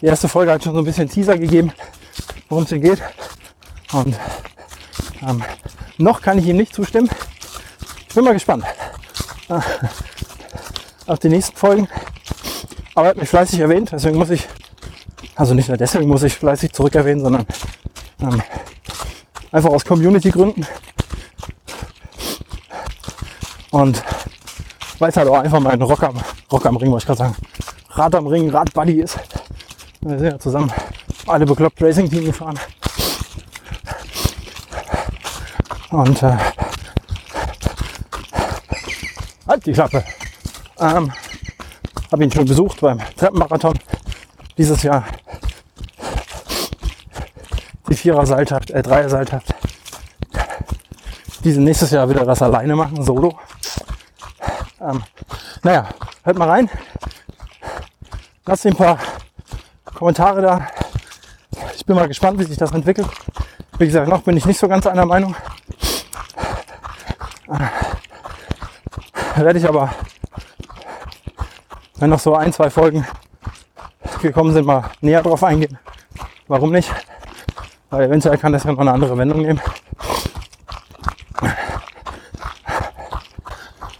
die 0.00 0.06
erste 0.06 0.28
Folge 0.28 0.52
hat 0.52 0.62
schon 0.62 0.74
so 0.74 0.78
ein 0.78 0.84
bisschen 0.84 1.08
Teaser 1.08 1.36
gegeben, 1.36 1.72
worum 2.48 2.62
es 2.62 2.70
hier 2.70 2.78
geht. 2.78 3.02
Und 3.92 4.16
ähm, 5.22 5.42
noch 5.98 6.22
kann 6.22 6.38
ich 6.38 6.46
ihm 6.46 6.56
nicht 6.56 6.74
zustimmen. 6.74 7.10
Ich 8.08 8.14
bin 8.14 8.24
mal 8.24 8.34
gespannt 8.34 8.64
äh, 9.48 9.60
auf 11.06 11.18
die 11.18 11.28
nächsten 11.28 11.56
Folgen. 11.56 11.88
Aber 12.94 13.06
er 13.06 13.10
hat 13.10 13.16
mich 13.16 13.28
fleißig 13.28 13.58
erwähnt, 13.58 13.90
deswegen 13.92 14.16
muss 14.16 14.30
ich, 14.30 14.46
also 15.34 15.54
nicht 15.54 15.68
nur 15.68 15.76
deswegen 15.76 16.08
muss 16.08 16.22
ich 16.22 16.34
fleißig 16.34 16.72
zurück 16.72 16.94
erwähnen, 16.94 17.20
sondern 17.20 17.46
ähm, 18.20 18.42
Einfach 19.52 19.70
aus 19.70 19.84
Community-Gründen. 19.84 20.66
Und 23.70 24.02
weil 24.98 25.10
es 25.10 25.16
halt 25.16 25.28
auch 25.28 25.38
einfach 25.38 25.60
mal 25.60 25.72
ein 25.72 25.82
Rock 25.82 26.02
am, 26.02 26.16
Rock 26.52 26.66
am 26.66 26.76
Ring, 26.76 26.90
wollte 26.90 27.02
ich 27.02 27.06
gerade 27.06 27.18
sagen, 27.18 27.36
Rad 27.90 28.14
am 28.14 28.26
Ring, 28.26 28.50
Rad-Buddy 28.50 29.00
ist. 29.00 29.18
Wir 30.00 30.18
sind 30.18 30.30
ja 30.32 30.38
zusammen 30.38 30.72
alle 31.26 31.46
bekloppt 31.46 31.82
Racing-Team 31.82 32.24
gefahren. 32.24 32.58
Und 35.90 36.22
äh, 36.22 36.36
halt 39.46 39.66
die 39.66 39.72
Klappe. 39.72 40.04
Ähm, 40.78 41.12
habe 42.12 42.24
ihn 42.24 42.32
schon 42.32 42.44
besucht 42.44 42.80
beim 42.80 42.98
Treppenmarathon 43.16 43.78
dieses 44.56 44.82
Jahr 44.82 45.04
die 47.90 47.96
Vierer 47.96 48.24
Seiltaft, 48.24 48.70
äh, 48.70 48.82
Dreier 48.82 49.08
Seiltaft. 49.08 49.54
Diese 51.44 51.60
nächstes 51.60 51.90
Jahr 51.90 52.08
wieder 52.08 52.24
das 52.24 52.40
alleine 52.40 52.76
machen, 52.76 53.02
solo. 53.02 53.38
Ähm, 54.80 55.02
naja, 55.62 55.88
hört 56.22 56.38
mal 56.38 56.48
rein. 56.48 56.70
Lasst 58.46 58.66
ein 58.66 58.76
paar 58.76 58.98
Kommentare 59.94 60.40
da. 60.40 60.68
Ich 61.74 61.84
bin 61.84 61.96
mal 61.96 62.08
gespannt, 62.08 62.38
wie 62.38 62.44
sich 62.44 62.56
das 62.56 62.72
entwickelt. 62.72 63.08
Wie 63.78 63.86
gesagt, 63.86 64.08
noch 64.08 64.22
bin 64.22 64.36
ich 64.36 64.46
nicht 64.46 64.58
so 64.58 64.68
ganz 64.68 64.86
einer 64.86 65.06
Meinung. 65.06 65.34
Da 67.46 69.44
werde 69.44 69.58
ich 69.58 69.66
aber, 69.66 69.90
wenn 71.96 72.10
noch 72.10 72.20
so 72.20 72.34
ein, 72.34 72.52
zwei 72.52 72.70
Folgen 72.70 73.06
gekommen 74.20 74.52
sind, 74.52 74.66
mal 74.66 74.90
näher 75.00 75.22
drauf 75.22 75.42
eingehen. 75.42 75.78
Warum 76.46 76.72
nicht? 76.72 76.92
Weil 77.90 78.06
eventuell 78.06 78.38
kann 78.38 78.52
das 78.52 78.64
ja 78.64 78.72
noch 78.72 78.78
eine 78.78 78.92
andere 78.92 79.18
Wendung 79.18 79.42
nehmen. 79.42 79.60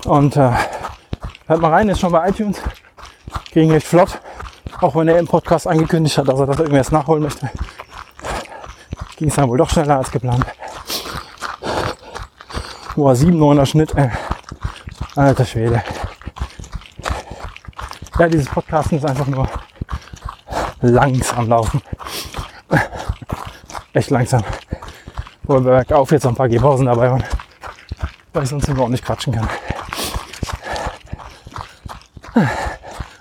Und 0.04 0.36
äh, 0.36 0.50
hört 1.46 1.60
mal 1.60 1.72
rein, 1.72 1.88
ist 1.88 2.00
schon 2.00 2.12
bei 2.12 2.28
iTunes. 2.28 2.60
Ging 3.52 3.70
recht 3.70 3.86
flott. 3.86 4.20
Auch 4.80 4.94
wenn 4.96 5.08
er 5.08 5.18
im 5.18 5.26
Podcast 5.26 5.66
angekündigt 5.66 6.16
hat, 6.16 6.28
dass 6.28 6.40
er 6.40 6.46
das 6.46 6.58
irgendwie 6.58 6.78
erst 6.78 6.92
nachholen 6.92 7.22
möchte. 7.22 7.50
Ging 9.16 9.28
es 9.28 9.34
dann 9.34 9.48
wohl 9.48 9.58
doch 9.58 9.68
schneller 9.68 9.98
als 9.98 10.10
geplant. 10.10 10.44
Boah, 12.96 13.12
7,9er 13.12 13.66
Schnitt. 13.66 13.94
Äh. 13.94 14.10
Alter 15.16 15.44
Schwede. 15.44 15.82
Ja, 18.18 18.28
dieses 18.28 18.48
Podcasten 18.48 18.98
ist 18.98 19.04
einfach 19.04 19.26
nur 19.26 19.48
langsam 20.80 21.48
laufen. 21.48 21.82
Echt 23.92 24.10
langsam. 24.10 24.42
Wobei 25.42 25.60
bergauf 25.60 26.12
jetzt 26.12 26.24
noch 26.24 26.32
ein 26.32 26.36
paar 26.36 26.48
Gehpausen 26.48 26.86
dabei 26.86 27.10
waren, 27.10 27.24
weil 28.32 28.44
ich 28.44 28.48
sonst 28.48 28.68
überhaupt 28.68 28.92
nicht 28.92 29.04
quatschen 29.04 29.34
kann. 29.34 29.48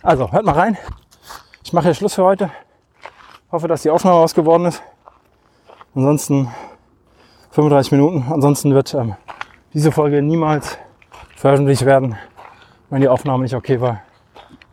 Also, 0.03 0.31
hört 0.31 0.45
mal 0.45 0.53
rein. 0.53 0.77
Ich 1.63 1.73
mache 1.73 1.85
hier 1.85 1.93
Schluss 1.93 2.15
für 2.15 2.23
heute. 2.23 2.51
Hoffe, 3.51 3.67
dass 3.67 3.81
die 3.81 3.89
Aufnahme 3.89 4.21
was 4.21 4.35
geworden 4.35 4.65
ist. 4.65 4.83
Ansonsten 5.95 6.53
35 7.51 7.91
Minuten. 7.91 8.25
Ansonsten 8.31 8.73
wird 8.75 8.93
ähm, 8.93 9.15
diese 9.73 9.91
Folge 9.91 10.21
niemals 10.21 10.77
veröffentlicht 11.35 11.85
werden, 11.85 12.15
wenn 12.89 13.01
die 13.01 13.07
Aufnahme 13.07 13.43
nicht 13.43 13.55
okay 13.55 13.81
war. 13.81 14.01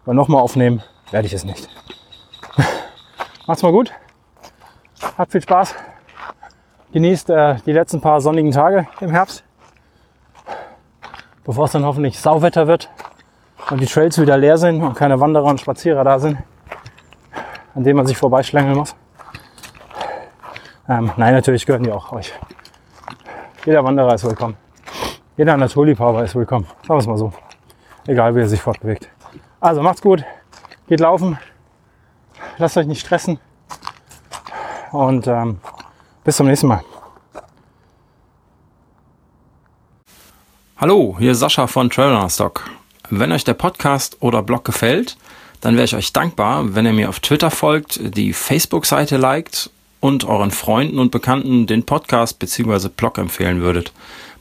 Weil 0.04 0.14
nochmal 0.14 0.42
aufnehmen 0.42 0.82
werde 1.10 1.26
ich 1.26 1.32
es 1.32 1.44
nicht. 1.44 1.68
Macht's 3.46 3.62
mal 3.62 3.72
gut. 3.72 3.92
Habt 5.18 5.32
viel 5.32 5.42
Spaß. 5.42 5.74
Genießt 6.92 7.30
äh, 7.30 7.56
die 7.66 7.72
letzten 7.72 8.00
paar 8.00 8.20
sonnigen 8.20 8.50
Tage 8.52 8.86
im 9.00 9.10
Herbst. 9.10 9.44
Bevor 11.44 11.66
es 11.66 11.72
dann 11.72 11.84
hoffentlich 11.84 12.18
Sauwetter 12.18 12.66
wird 12.66 12.90
und 13.70 13.80
die 13.80 13.86
Trails 13.86 14.20
wieder 14.20 14.36
leer 14.36 14.58
sind 14.58 14.82
und 14.82 14.94
keine 14.94 15.20
Wanderer 15.20 15.44
und 15.44 15.60
Spazierer 15.60 16.04
da 16.04 16.18
sind, 16.18 16.38
an 17.74 17.84
denen 17.84 17.96
man 17.96 18.06
sich 18.06 18.16
vorbeischlängeln 18.16 18.76
muss. 18.76 18.96
Ähm, 20.88 21.12
nein, 21.16 21.34
natürlich 21.34 21.66
gehören 21.66 21.82
die 21.82 21.92
auch 21.92 22.12
euch. 22.12 22.32
Jeder 23.64 23.84
Wanderer 23.84 24.14
ist 24.14 24.24
willkommen. 24.24 24.56
Jeder 25.36 25.56
Naturliebhaber 25.56 26.24
ist 26.24 26.34
willkommen. 26.34 26.66
Sagen 26.82 26.94
wir 26.94 26.98
es 26.98 27.06
mal 27.06 27.18
so. 27.18 27.32
Egal, 28.06 28.34
wie 28.34 28.40
er 28.40 28.48
sich 28.48 28.62
fortbewegt. 28.62 29.08
Also 29.60 29.82
macht's 29.82 30.00
gut. 30.00 30.24
Geht 30.86 31.00
laufen. 31.00 31.38
Lasst 32.58 32.76
euch 32.76 32.86
nicht 32.86 33.04
stressen. 33.04 33.40
Und 34.96 35.26
ähm, 35.26 35.58
bis 36.24 36.36
zum 36.36 36.46
nächsten 36.46 36.68
Mal. 36.68 36.82
Hallo, 40.78 41.16
hier 41.18 41.32
ist 41.32 41.40
Sascha 41.40 41.66
von 41.66 41.90
Traveler 41.90 42.28
Stock. 42.30 42.64
Wenn 43.10 43.30
euch 43.30 43.44
der 43.44 43.54
Podcast 43.54 44.16
oder 44.20 44.42
Blog 44.42 44.64
gefällt, 44.64 45.16
dann 45.60 45.74
wäre 45.74 45.84
ich 45.84 45.94
euch 45.94 46.12
dankbar, 46.12 46.74
wenn 46.74 46.86
ihr 46.86 46.92
mir 46.92 47.08
auf 47.08 47.20
Twitter 47.20 47.50
folgt, 47.50 48.00
die 48.16 48.32
Facebook-Seite 48.32 49.16
liked 49.16 49.70
und 50.00 50.24
euren 50.24 50.50
Freunden 50.50 50.98
und 50.98 51.10
Bekannten 51.10 51.66
den 51.66 51.84
Podcast 51.84 52.38
bzw. 52.38 52.88
Blog 52.88 53.18
empfehlen 53.18 53.60
würdet. 53.60 53.92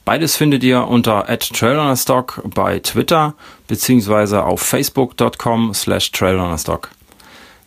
Beides 0.06 0.36
findet 0.36 0.64
ihr 0.64 0.88
unter 0.88 1.26
@trailrunnerstock 1.26 2.42
bei 2.54 2.80
Twitter 2.80 3.34
bzw. 3.68 4.38
auf 4.38 4.62
facebook.com 4.62 5.74
slash 5.74 6.12
trailrunnerstock. 6.12 6.92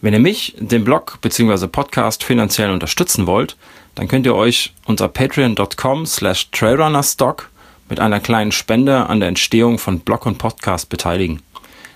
Wenn 0.01 0.15
ihr 0.15 0.21
mich, 0.21 0.55
den 0.59 0.85
Blog 0.85 1.19
bzw. 1.21 1.67
Podcast 1.67 2.23
finanziell 2.23 2.71
unterstützen 2.71 3.27
wollt, 3.27 3.57
dann 3.97 4.07
könnt 4.07 4.27
ihr 4.27 4.35
euch 4.37 4.73
unter 4.87 5.09
patreon.com 5.09 6.07
slash 6.07 6.51
trailrunnerstock 6.53 7.51
mit 7.89 7.99
einer 7.99 8.21
kleinen 8.21 8.53
Spende 8.53 9.07
an 9.07 9.19
der 9.19 9.29
Entstehung 9.29 9.79
von 9.79 10.01
Blog 10.01 10.27
und 10.27 10.39
Podcast 10.39 10.89
beteiligen. 10.89 11.43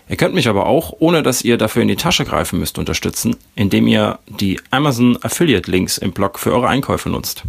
Ihr 0.08 0.16
könnt 0.16 0.34
mich 0.34 0.48
aber 0.48 0.66
auch, 0.66 0.92
ohne 0.98 1.22
dass 1.22 1.42
ihr 1.42 1.56
dafür 1.56 1.82
in 1.82 1.88
die 1.88 1.96
Tasche 1.96 2.24
greifen 2.24 2.58
müsst, 2.58 2.76
unterstützen, 2.76 3.36
indem 3.54 3.86
ihr 3.86 4.18
die 4.26 4.60
Amazon 4.70 5.16
Affiliate 5.22 5.70
Links 5.70 5.96
im 5.96 6.12
Blog 6.12 6.40
für 6.40 6.52
eure 6.52 6.68
Einkäufe 6.68 7.08
nutzt. 7.08 7.44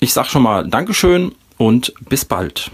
Ich 0.00 0.14
sag 0.14 0.26
schon 0.26 0.42
mal 0.42 0.66
Dankeschön 0.66 1.32
und 1.58 1.92
bis 2.08 2.24
bald. 2.24 2.70